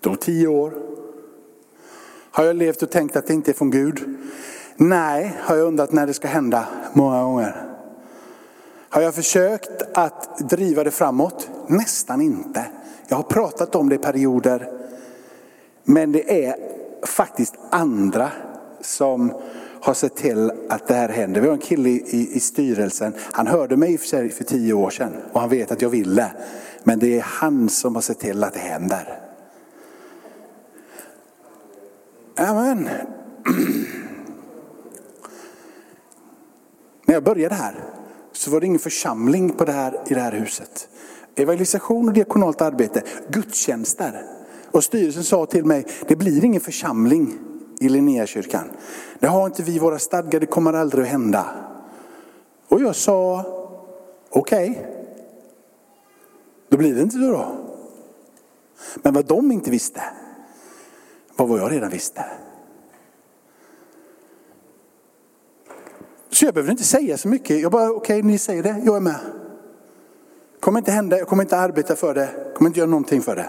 Då 0.00 0.16
tio 0.16 0.48
år. 0.48 0.72
Har 2.30 2.44
jag 2.44 2.56
levt 2.56 2.82
och 2.82 2.90
tänkt 2.90 3.16
att 3.16 3.26
det 3.26 3.34
inte 3.34 3.50
är 3.50 3.54
från 3.54 3.70
Gud? 3.70 4.16
Nej, 4.76 5.36
har 5.40 5.56
jag 5.56 5.66
undrat 5.66 5.92
när 5.92 6.06
det 6.06 6.14
ska 6.14 6.28
hända 6.28 6.68
många 6.92 7.22
gånger. 7.22 7.65
Har 8.96 9.02
jag 9.02 9.14
försökt 9.14 9.82
att 9.94 10.38
driva 10.38 10.84
det 10.84 10.90
framåt? 10.90 11.50
Nästan 11.66 12.20
inte. 12.20 12.66
Jag 13.08 13.16
har 13.16 13.22
pratat 13.22 13.74
om 13.74 13.88
det 13.88 13.94
i 13.94 13.98
perioder. 13.98 14.70
Men 15.84 16.12
det 16.12 16.46
är 16.46 16.56
faktiskt 17.06 17.54
andra 17.70 18.30
som 18.80 19.32
har 19.80 19.94
sett 19.94 20.16
till 20.16 20.52
att 20.68 20.88
det 20.88 20.94
här 20.94 21.08
händer. 21.08 21.40
Vi 21.40 21.46
har 21.46 21.54
en 21.54 21.60
kille 21.60 21.88
i, 21.88 22.30
i 22.32 22.40
styrelsen, 22.40 23.14
han 23.32 23.46
hörde 23.46 23.76
mig 23.76 23.98
för, 23.98 24.28
för 24.28 24.44
tio 24.44 24.72
år 24.72 24.90
sedan 24.90 25.12
och 25.32 25.40
han 25.40 25.50
vet 25.50 25.72
att 25.72 25.82
jag 25.82 25.90
ville. 25.90 26.32
Men 26.84 26.98
det 26.98 27.18
är 27.18 27.22
han 27.22 27.68
som 27.68 27.94
har 27.94 28.02
sett 28.02 28.18
till 28.18 28.44
att 28.44 28.52
det 28.52 28.60
händer. 28.60 29.20
Amen. 32.36 32.88
När 37.06 37.14
jag 37.14 37.24
började 37.24 37.54
här 37.54 37.95
så 38.36 38.50
var 38.50 38.60
det 38.60 38.66
ingen 38.66 38.78
församling 38.78 39.50
på 39.50 39.64
det 39.64 39.72
här, 39.72 40.00
i 40.06 40.14
det 40.14 40.20
här 40.20 40.32
huset. 40.32 40.88
Evangelisation 41.34 42.08
och 42.08 42.14
diakonalt 42.14 42.62
arbete, 42.62 43.02
gudstjänster. 43.28 44.22
Och 44.70 44.84
styrelsen 44.84 45.24
sa 45.24 45.46
till 45.46 45.64
mig, 45.64 45.86
det 46.08 46.16
blir 46.16 46.44
ingen 46.44 46.60
församling 46.60 47.38
i 47.80 47.88
Linnéakyrkan. 47.88 48.64
Det 49.18 49.26
har 49.26 49.46
inte 49.46 49.62
vi 49.62 49.74
i 49.74 49.78
våra 49.78 49.98
stadgar, 49.98 50.40
det 50.40 50.46
kommer 50.46 50.72
aldrig 50.72 51.04
att 51.04 51.10
hända. 51.10 51.46
Och 52.68 52.82
jag 52.82 52.96
sa, 52.96 53.44
okej. 54.30 54.70
Okay. 54.70 54.82
Då 56.68 56.76
blir 56.76 56.94
det 56.94 57.02
inte 57.02 57.16
så 57.16 57.32
då. 57.32 57.46
Men 58.94 59.14
vad 59.14 59.26
de 59.26 59.52
inte 59.52 59.70
visste, 59.70 60.02
var 61.36 61.46
vad 61.46 61.60
jag 61.60 61.72
redan 61.72 61.90
visste. 61.90 62.24
Så 66.36 66.44
jag 66.44 66.54
behöver 66.54 66.70
inte 66.70 66.84
säga 66.84 67.18
så 67.18 67.28
mycket. 67.28 67.60
Jag 67.60 67.72
bara, 67.72 67.90
okej, 67.90 68.18
okay, 68.18 68.22
ni 68.22 68.38
säger 68.38 68.62
det, 68.62 68.82
jag 68.84 68.96
är 68.96 69.00
med. 69.00 69.16
kommer 70.60 70.78
inte 70.78 70.92
hända, 70.92 71.18
jag 71.18 71.28
kommer 71.28 71.42
inte 71.42 71.58
arbeta 71.58 71.96
för 71.96 72.14
det, 72.14 72.28
jag 72.46 72.54
kommer 72.54 72.68
inte 72.68 72.80
göra 72.80 72.90
någonting 72.90 73.22
för 73.22 73.36
det. 73.36 73.48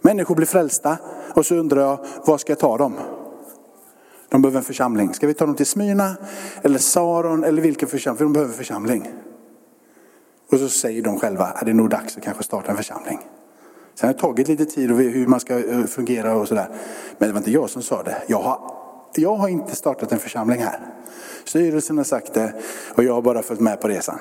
Människor 0.00 0.34
blir 0.34 0.46
frälsta 0.46 0.98
och 1.34 1.46
så 1.46 1.54
undrar 1.54 1.80
jag, 1.80 2.06
var 2.26 2.38
ska 2.38 2.52
jag 2.52 2.58
ta 2.58 2.78
dem? 2.78 2.94
De 4.28 4.42
behöver 4.42 4.58
en 4.58 4.64
församling. 4.64 5.14
Ska 5.14 5.26
vi 5.26 5.34
ta 5.34 5.46
dem 5.46 5.54
till 5.54 5.66
Smyrna 5.66 6.16
eller 6.62 6.78
Saron 6.78 7.44
eller 7.44 7.62
vilken 7.62 7.88
församling? 7.88 8.18
För 8.18 8.24
de 8.24 8.32
behöver 8.32 8.52
församling. 8.52 9.12
Och 10.52 10.58
så 10.58 10.68
säger 10.68 11.02
de 11.02 11.18
själva 11.18 11.44
att 11.44 11.64
det 11.64 11.72
är 11.72 11.74
nog 11.74 11.90
dags 11.90 12.16
att 12.16 12.22
kanske 12.22 12.42
starta 12.42 12.70
en 12.70 12.76
församling. 12.76 13.18
Sen 13.94 14.06
har 14.06 14.14
det 14.14 14.20
tagit 14.20 14.48
lite 14.48 14.64
tid 14.64 14.90
och 14.90 14.98
hur 14.98 15.26
man 15.26 15.40
ska 15.40 15.58
eh, 15.58 15.84
fungera 15.84 16.34
och 16.34 16.48
sådär. 16.48 16.68
Men 17.18 17.28
det 17.28 17.32
var 17.32 17.40
inte 17.40 17.52
jag 17.52 17.70
som 17.70 17.82
sa 17.82 18.02
det. 18.02 18.22
Jag 18.26 18.38
har, 18.38 18.83
jag 19.20 19.36
har 19.36 19.48
inte 19.48 19.76
startat 19.76 20.12
en 20.12 20.18
församling 20.18 20.62
här. 20.62 20.80
Styrelsen 21.44 21.96
har 21.96 22.04
sagt 22.04 22.34
det 22.34 22.52
och 22.94 23.04
jag 23.04 23.14
har 23.14 23.22
bara 23.22 23.42
följt 23.42 23.60
med 23.60 23.80
på 23.80 23.88
resan. 23.88 24.18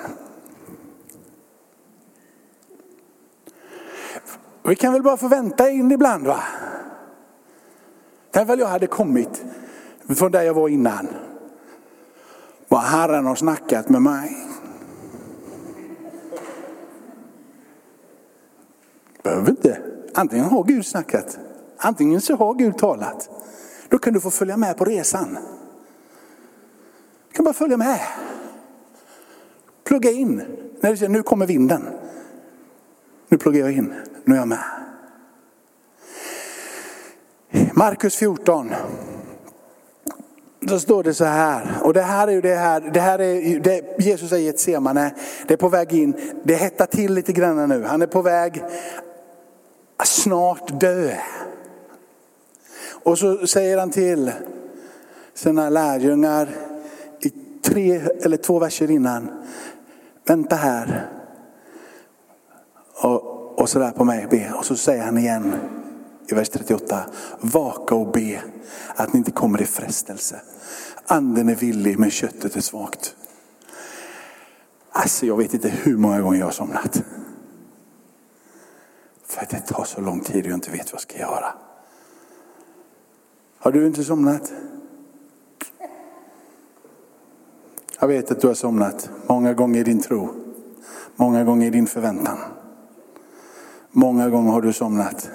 Vi 4.64 4.76
kan 4.76 4.94
väl 4.94 5.04
bara 5.04 5.18
få 5.18 5.28
vänta 5.28 5.70
in 5.70 5.92
ibland 5.92 6.28
va? 6.28 6.44
Tänk 8.32 8.50
väl 8.50 8.60
jag 8.60 8.68
hade 8.68 8.88
kommit 8.88 9.44
från 10.16 10.32
där 10.32 10.42
jag 10.42 10.54
var 10.54 10.70
innan. 10.70 11.08
Vad 12.68 12.82
Herren 12.82 13.26
har 13.26 13.36
snackat 13.36 13.90
med 13.90 14.02
mig. 14.02 14.38
Behöver 19.24 19.50
inte. 19.50 19.82
Antingen 20.14 20.46
har 20.46 20.64
Gud 20.64 20.86
snackat, 20.86 21.40
antingen 21.78 22.22
så 22.22 22.36
har 22.36 22.54
Gud 22.54 22.78
talat. 22.78 23.30
Då 23.94 24.00
kan 24.00 24.14
du 24.14 24.20
få 24.20 24.32
följa 24.32 24.58
med 24.58 24.78
på 24.78 24.86
resan. 24.86 25.38
Du 27.30 27.36
kan 27.36 27.46
bara 27.46 27.54
följa 27.54 27.78
med. 27.78 28.00
Plugga 29.84 30.12
in. 30.12 30.44
När 30.80 30.92
du 30.92 30.98
säger 30.98 31.10
nu 31.10 31.24
kommer 31.24 31.46
vinden. 31.46 31.90
Nu 33.28 33.38
pluggar 33.38 33.60
jag 33.60 33.72
in, 33.72 33.94
nu 34.24 34.36
är 34.36 34.40
jag 34.40 34.48
med. 34.48 34.64
Markus 37.74 38.16
14. 38.16 38.72
Då 40.60 40.80
står 40.80 41.04
det 41.04 41.14
så 41.14 41.26
här, 41.26 41.78
och 41.82 41.94
det 41.94 42.02
här 42.02 42.28
är 42.28 42.32
ju 42.32 42.42
det 42.42 42.56
här, 42.56 42.82
det 42.82 43.00
här 43.00 43.22
är 43.22 43.60
det 43.60 44.00
Jesus 44.00 44.30
säger 44.30 44.46
i 44.46 44.50
ett 44.50 44.60
semane, 44.60 45.16
det 45.48 45.54
är 45.54 45.58
på 45.58 45.70
väg 45.70 45.94
in, 45.94 46.14
det 46.44 46.56
hettar 46.56 46.86
till 46.86 47.14
lite 47.14 47.34
grann 47.34 47.70
nu. 47.70 47.84
Han 47.84 48.02
är 48.02 48.08
på 48.08 48.22
väg 48.22 48.64
snart 50.04 50.80
dö. 50.80 51.16
Och 53.04 53.20
så 53.20 53.48
säger 53.48 53.78
han 53.78 53.92
till 53.92 54.32
sina 55.34 55.70
lärjungar 55.70 56.50
i 57.20 57.30
tre 57.62 58.02
eller 58.22 58.38
två 58.38 58.60
verser 58.60 58.92
innan, 58.92 59.30
vänta 60.26 60.56
här. 60.56 61.10
Och, 63.02 63.60
och 63.60 63.70
sådär 63.70 63.92
på 63.92 64.04
mig, 64.04 64.28
be. 64.30 64.54
Och 64.58 64.66
så 64.66 64.76
säger 64.76 65.04
han 65.04 65.18
igen 65.18 65.56
i 66.28 66.36
vers 66.36 66.50
38, 66.50 67.06
vaka 67.39 67.96
och 67.96 68.12
be 68.12 68.42
att 68.96 69.13
ni 69.13 69.18
inte 69.18 69.32
kommer 69.32 69.62
i 69.62 69.66
frestelse. 69.66 70.42
Anden 71.06 71.50
är 71.50 71.56
villig 71.56 72.00
men 72.00 72.12
köttet 72.12 72.56
är 72.56 72.62
svagt. 72.62 73.16
Alltså 74.92 75.26
jag 75.26 75.38
vet 75.38 75.54
inte 75.54 75.70
hur 75.70 75.98
många 75.98 76.22
gånger 76.22 76.39
jag 76.39 76.46
har 76.46 76.52
somnat. 76.52 77.04
För 79.26 79.42
att 79.42 79.50
det 79.50 79.60
tar 79.60 79.84
så 79.84 80.02
lång 80.02 80.20
tid 80.20 80.46
och 80.46 80.52
jag 80.52 80.58
inte 80.58 80.72
vet 80.72 80.92
vad 80.92 80.94
jag 80.94 81.02
ska 81.02 81.20
göra. 81.20 81.54
Har 83.63 83.71
du 83.71 83.86
inte 83.88 84.04
somnat? 84.04 84.54
Jag 87.99 88.08
vet 88.08 88.32
att 88.32 88.41
du 88.41 88.47
har 88.47 88.54
somnat 88.54 89.10
många 89.28 89.54
gånger 89.54 89.80
i 89.80 89.84
din 89.84 90.02
tro. 90.02 90.30
Många 91.15 91.43
gånger 91.43 91.67
i 91.67 91.69
din 91.69 91.88
förväntan. 91.88 92.38
Många 93.91 94.30
gånger 94.30 94.52
har 94.52 94.62
du 94.62 94.73
somnat. 94.73 95.30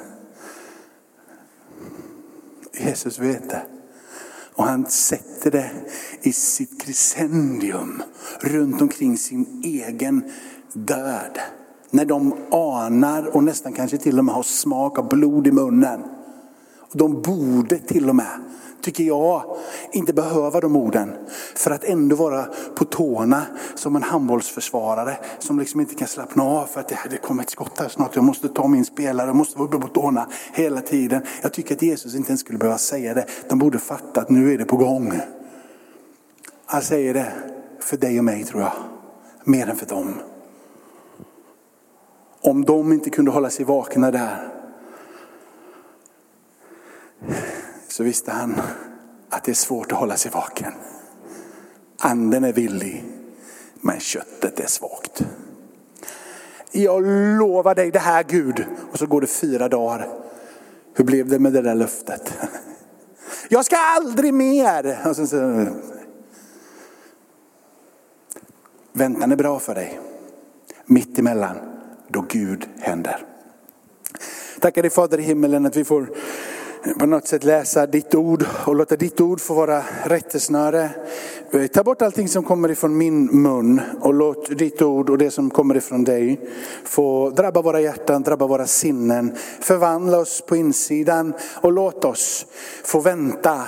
Jesus 2.72 3.18
vet 3.18 3.50
det. 3.50 3.62
Och 4.54 4.64
han 4.64 4.86
sätter 4.86 5.50
det 5.50 5.70
i 6.22 6.32
sitt 6.32 6.82
crescendium 6.82 8.02
runt 8.40 8.82
omkring 8.82 9.18
sin 9.18 9.60
egen 9.64 10.30
död. 10.72 11.38
När 11.90 12.04
de 12.04 12.34
anar 12.50 13.36
och 13.36 13.44
nästan 13.44 13.72
kanske 13.72 13.98
till 13.98 14.18
och 14.18 14.24
med 14.24 14.34
har 14.34 14.42
smak 14.42 14.98
av 14.98 15.08
blod 15.08 15.46
i 15.46 15.52
munnen. 15.52 16.17
De 16.92 17.22
borde 17.22 17.78
till 17.78 18.08
och 18.08 18.16
med, 18.16 18.44
tycker 18.80 19.04
jag, 19.04 19.56
inte 19.92 20.12
behöva 20.12 20.60
de 20.60 20.76
orden. 20.76 21.12
För 21.54 21.70
att 21.70 21.84
ändå 21.84 22.16
vara 22.16 22.46
på 22.74 22.84
tårna 22.84 23.42
som 23.74 23.96
en 23.96 24.02
handbollsförsvarare 24.02 25.16
som 25.38 25.58
liksom 25.58 25.80
inte 25.80 25.94
kan 25.94 26.08
slappna 26.08 26.42
av 26.42 26.66
för 26.66 26.80
att 26.80 26.88
det, 27.10 27.16
kommer 27.16 27.42
ett 27.42 27.50
skott 27.50 27.78
här 27.78 27.88
snart. 27.88 28.16
Jag 28.16 28.24
måste 28.24 28.48
ta 28.48 28.68
min 28.68 28.84
spelare, 28.84 29.26
jag 29.26 29.36
måste 29.36 29.58
vara 29.58 29.68
uppe 29.68 29.78
på 29.78 29.88
tårna 29.88 30.28
hela 30.52 30.80
tiden. 30.80 31.22
Jag 31.42 31.52
tycker 31.52 31.74
att 31.74 31.82
Jesus 31.82 32.14
inte 32.14 32.30
ens 32.30 32.40
skulle 32.40 32.58
behöva 32.58 32.78
säga 32.78 33.14
det. 33.14 33.26
De 33.48 33.58
borde 33.58 33.78
fatta 33.78 34.20
att 34.20 34.30
nu 34.30 34.52
är 34.54 34.58
det 34.58 34.64
på 34.64 34.76
gång. 34.76 35.20
Han 36.66 36.82
säger 36.82 37.14
det 37.14 37.32
för 37.80 37.96
dig 37.96 38.18
och 38.18 38.24
mig 38.24 38.44
tror 38.44 38.62
jag, 38.62 38.72
mer 39.44 39.68
än 39.68 39.76
för 39.76 39.86
dem. 39.86 40.14
Om 42.40 42.64
de 42.64 42.92
inte 42.92 43.10
kunde 43.10 43.30
hålla 43.30 43.50
sig 43.50 43.64
vakna 43.64 44.10
där 44.10 44.57
så 47.98 48.04
visste 48.04 48.30
han 48.30 48.60
att 49.28 49.44
det 49.44 49.50
är 49.50 49.54
svårt 49.54 49.92
att 49.92 49.98
hålla 49.98 50.16
sig 50.16 50.30
vaken. 50.30 50.72
Anden 51.98 52.44
är 52.44 52.52
villig, 52.52 53.04
men 53.80 54.00
köttet 54.00 54.60
är 54.60 54.66
svagt. 54.66 55.24
Jag 56.70 57.02
lovar 57.38 57.74
dig 57.74 57.90
det 57.90 57.98
här 57.98 58.22
Gud. 58.22 58.64
Och 58.92 58.98
så 58.98 59.06
går 59.06 59.20
det 59.20 59.26
fyra 59.26 59.68
dagar. 59.68 60.08
Hur 60.94 61.04
blev 61.04 61.28
det 61.28 61.38
med 61.38 61.52
det 61.52 61.62
där 61.62 61.74
löftet? 61.74 62.32
Jag 63.48 63.64
ska 63.64 63.76
aldrig 63.76 64.34
mer. 64.34 64.98
Och 65.08 65.16
så, 65.16 65.66
Väntan 68.92 69.32
är 69.32 69.36
bra 69.36 69.58
för 69.58 69.74
dig. 69.74 70.00
Mitt 70.86 71.18
emellan, 71.18 71.56
då 72.08 72.24
Gud 72.28 72.68
händer. 72.78 73.24
Tackar 74.60 74.82
dig 74.82 74.90
Fader 74.90 75.18
i 75.18 75.22
himmelen 75.22 75.66
att 75.66 75.76
vi 75.76 75.84
får 75.84 76.10
på 76.98 77.06
något 77.06 77.28
sätt 77.28 77.44
läsa 77.44 77.86
ditt 77.86 78.14
ord 78.14 78.44
och 78.66 78.74
låta 78.76 78.96
ditt 78.96 79.20
ord 79.20 79.40
få 79.40 79.54
vara 79.54 79.82
rättesnöre. 80.04 80.90
Eh, 81.52 81.66
ta 81.66 81.84
bort 81.84 82.02
allting 82.02 82.28
som 82.28 82.44
kommer 82.44 82.70
ifrån 82.70 82.98
min 82.98 83.42
mun 83.42 83.80
och 84.00 84.14
låt 84.14 84.58
ditt 84.58 84.82
ord 84.82 85.10
och 85.10 85.18
det 85.18 85.30
som 85.30 85.50
kommer 85.50 85.76
ifrån 85.76 86.04
dig 86.04 86.40
få 86.84 87.30
drabba 87.30 87.62
våra 87.62 87.80
hjärtan, 87.80 88.22
drabba 88.22 88.46
våra 88.46 88.66
sinnen, 88.66 89.34
förvandla 89.60 90.18
oss 90.18 90.42
på 90.46 90.56
insidan 90.56 91.34
och 91.60 91.72
låt 91.72 92.04
oss 92.04 92.46
få 92.84 93.00
vänta 93.00 93.62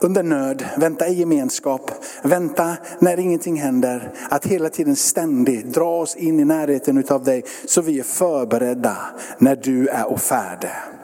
under 0.00 0.22
nöd, 0.22 0.64
vänta 0.76 1.08
i 1.08 1.14
gemenskap, 1.14 1.90
vänta 2.22 2.76
när 2.98 3.18
ingenting 3.18 3.56
händer. 3.56 4.12
Att 4.30 4.46
hela 4.46 4.68
tiden 4.68 4.96
ständigt 4.96 5.74
dra 5.74 6.00
oss 6.00 6.16
in 6.16 6.40
i 6.40 6.44
närheten 6.44 7.04
av 7.08 7.24
dig 7.24 7.44
så 7.66 7.82
vi 7.82 7.98
är 7.98 8.04
förberedda 8.04 8.96
när 9.38 9.56
du 9.56 9.88
är 9.88 10.12
och 10.12 10.20
färdig. 10.20 10.95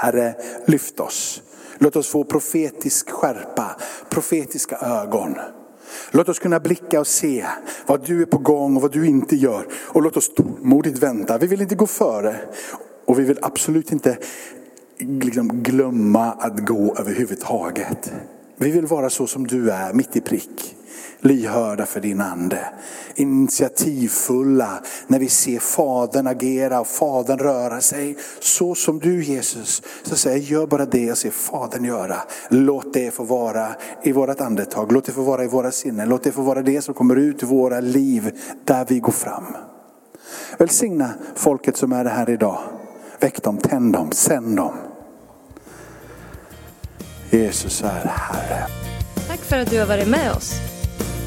Herre, 0.00 0.34
lyft 0.66 1.00
oss. 1.00 1.42
Låt 1.78 1.96
oss 1.96 2.08
få 2.08 2.24
profetisk 2.24 3.10
skärpa, 3.10 3.76
profetiska 4.08 4.76
ögon. 4.76 5.34
Låt 6.10 6.28
oss 6.28 6.38
kunna 6.38 6.60
blicka 6.60 7.00
och 7.00 7.06
se 7.06 7.46
vad 7.86 8.06
du 8.06 8.22
är 8.22 8.26
på 8.26 8.38
gång 8.38 8.76
och 8.76 8.82
vad 8.82 8.92
du 8.92 9.06
inte 9.06 9.36
gör. 9.36 9.66
Och 9.74 10.02
låt 10.02 10.16
oss 10.16 10.30
modigt 10.60 10.98
vänta. 10.98 11.38
Vi 11.38 11.46
vill 11.46 11.60
inte 11.60 11.74
gå 11.74 11.86
före. 11.86 12.36
Och 13.04 13.18
vi 13.18 13.24
vill 13.24 13.38
absolut 13.42 13.92
inte 13.92 14.18
liksom 14.98 15.48
glömma 15.62 16.32
att 16.32 16.58
gå 16.66 16.96
överhuvudtaget. 16.96 18.12
Vi 18.56 18.70
vill 18.70 18.86
vara 18.86 19.10
så 19.10 19.26
som 19.26 19.46
du 19.46 19.70
är, 19.70 19.92
mitt 19.92 20.16
i 20.16 20.20
prick. 20.20 20.77
Lyhörda 21.20 21.86
för 21.86 22.00
din 22.00 22.20
ande. 22.20 22.58
Initiativfulla 23.14 24.82
när 25.06 25.18
vi 25.18 25.28
ser 25.28 25.58
Fadern 25.58 26.26
agera 26.26 26.80
och 26.80 26.86
Fadern 26.86 27.38
röra 27.38 27.80
sig. 27.80 28.16
Så 28.40 28.74
som 28.74 28.98
du 28.98 29.24
Jesus. 29.24 29.82
Så 30.02 30.16
säger 30.16 30.38
gör 30.38 30.66
bara 30.66 30.86
det 30.86 31.04
jag 31.04 31.18
ser 31.18 31.30
Fadern 31.30 31.84
göra. 31.84 32.16
Låt 32.48 32.92
det 32.92 33.14
få 33.14 33.24
vara 33.24 33.68
i 34.02 34.12
vårt 34.12 34.40
andetag. 34.40 34.92
Låt 34.92 35.04
det 35.04 35.12
få 35.12 35.22
vara 35.22 35.44
i 35.44 35.48
våra 35.48 35.70
sinnen. 35.70 36.08
Låt 36.08 36.22
det 36.22 36.32
få 36.32 36.42
vara 36.42 36.62
det 36.62 36.82
som 36.82 36.94
kommer 36.94 37.16
ut 37.16 37.42
i 37.42 37.46
våra 37.46 37.80
liv 37.80 38.30
där 38.64 38.86
vi 38.88 38.98
går 38.98 39.12
fram. 39.12 39.56
Välsigna 40.58 41.10
folket 41.34 41.76
som 41.76 41.92
är 41.92 42.04
här 42.04 42.30
idag. 42.30 42.58
Väck 43.20 43.42
dem, 43.42 43.58
tänd 43.58 43.92
dem, 43.92 44.12
sänd 44.12 44.56
dem. 44.56 44.72
Jesus 47.30 47.82
är 47.82 48.12
Herre. 48.14 48.66
Tack 49.28 49.40
för 49.40 49.58
att 49.58 49.70
du 49.70 49.78
har 49.80 49.86
varit 49.86 50.08
med 50.08 50.32
oss. 50.32 50.77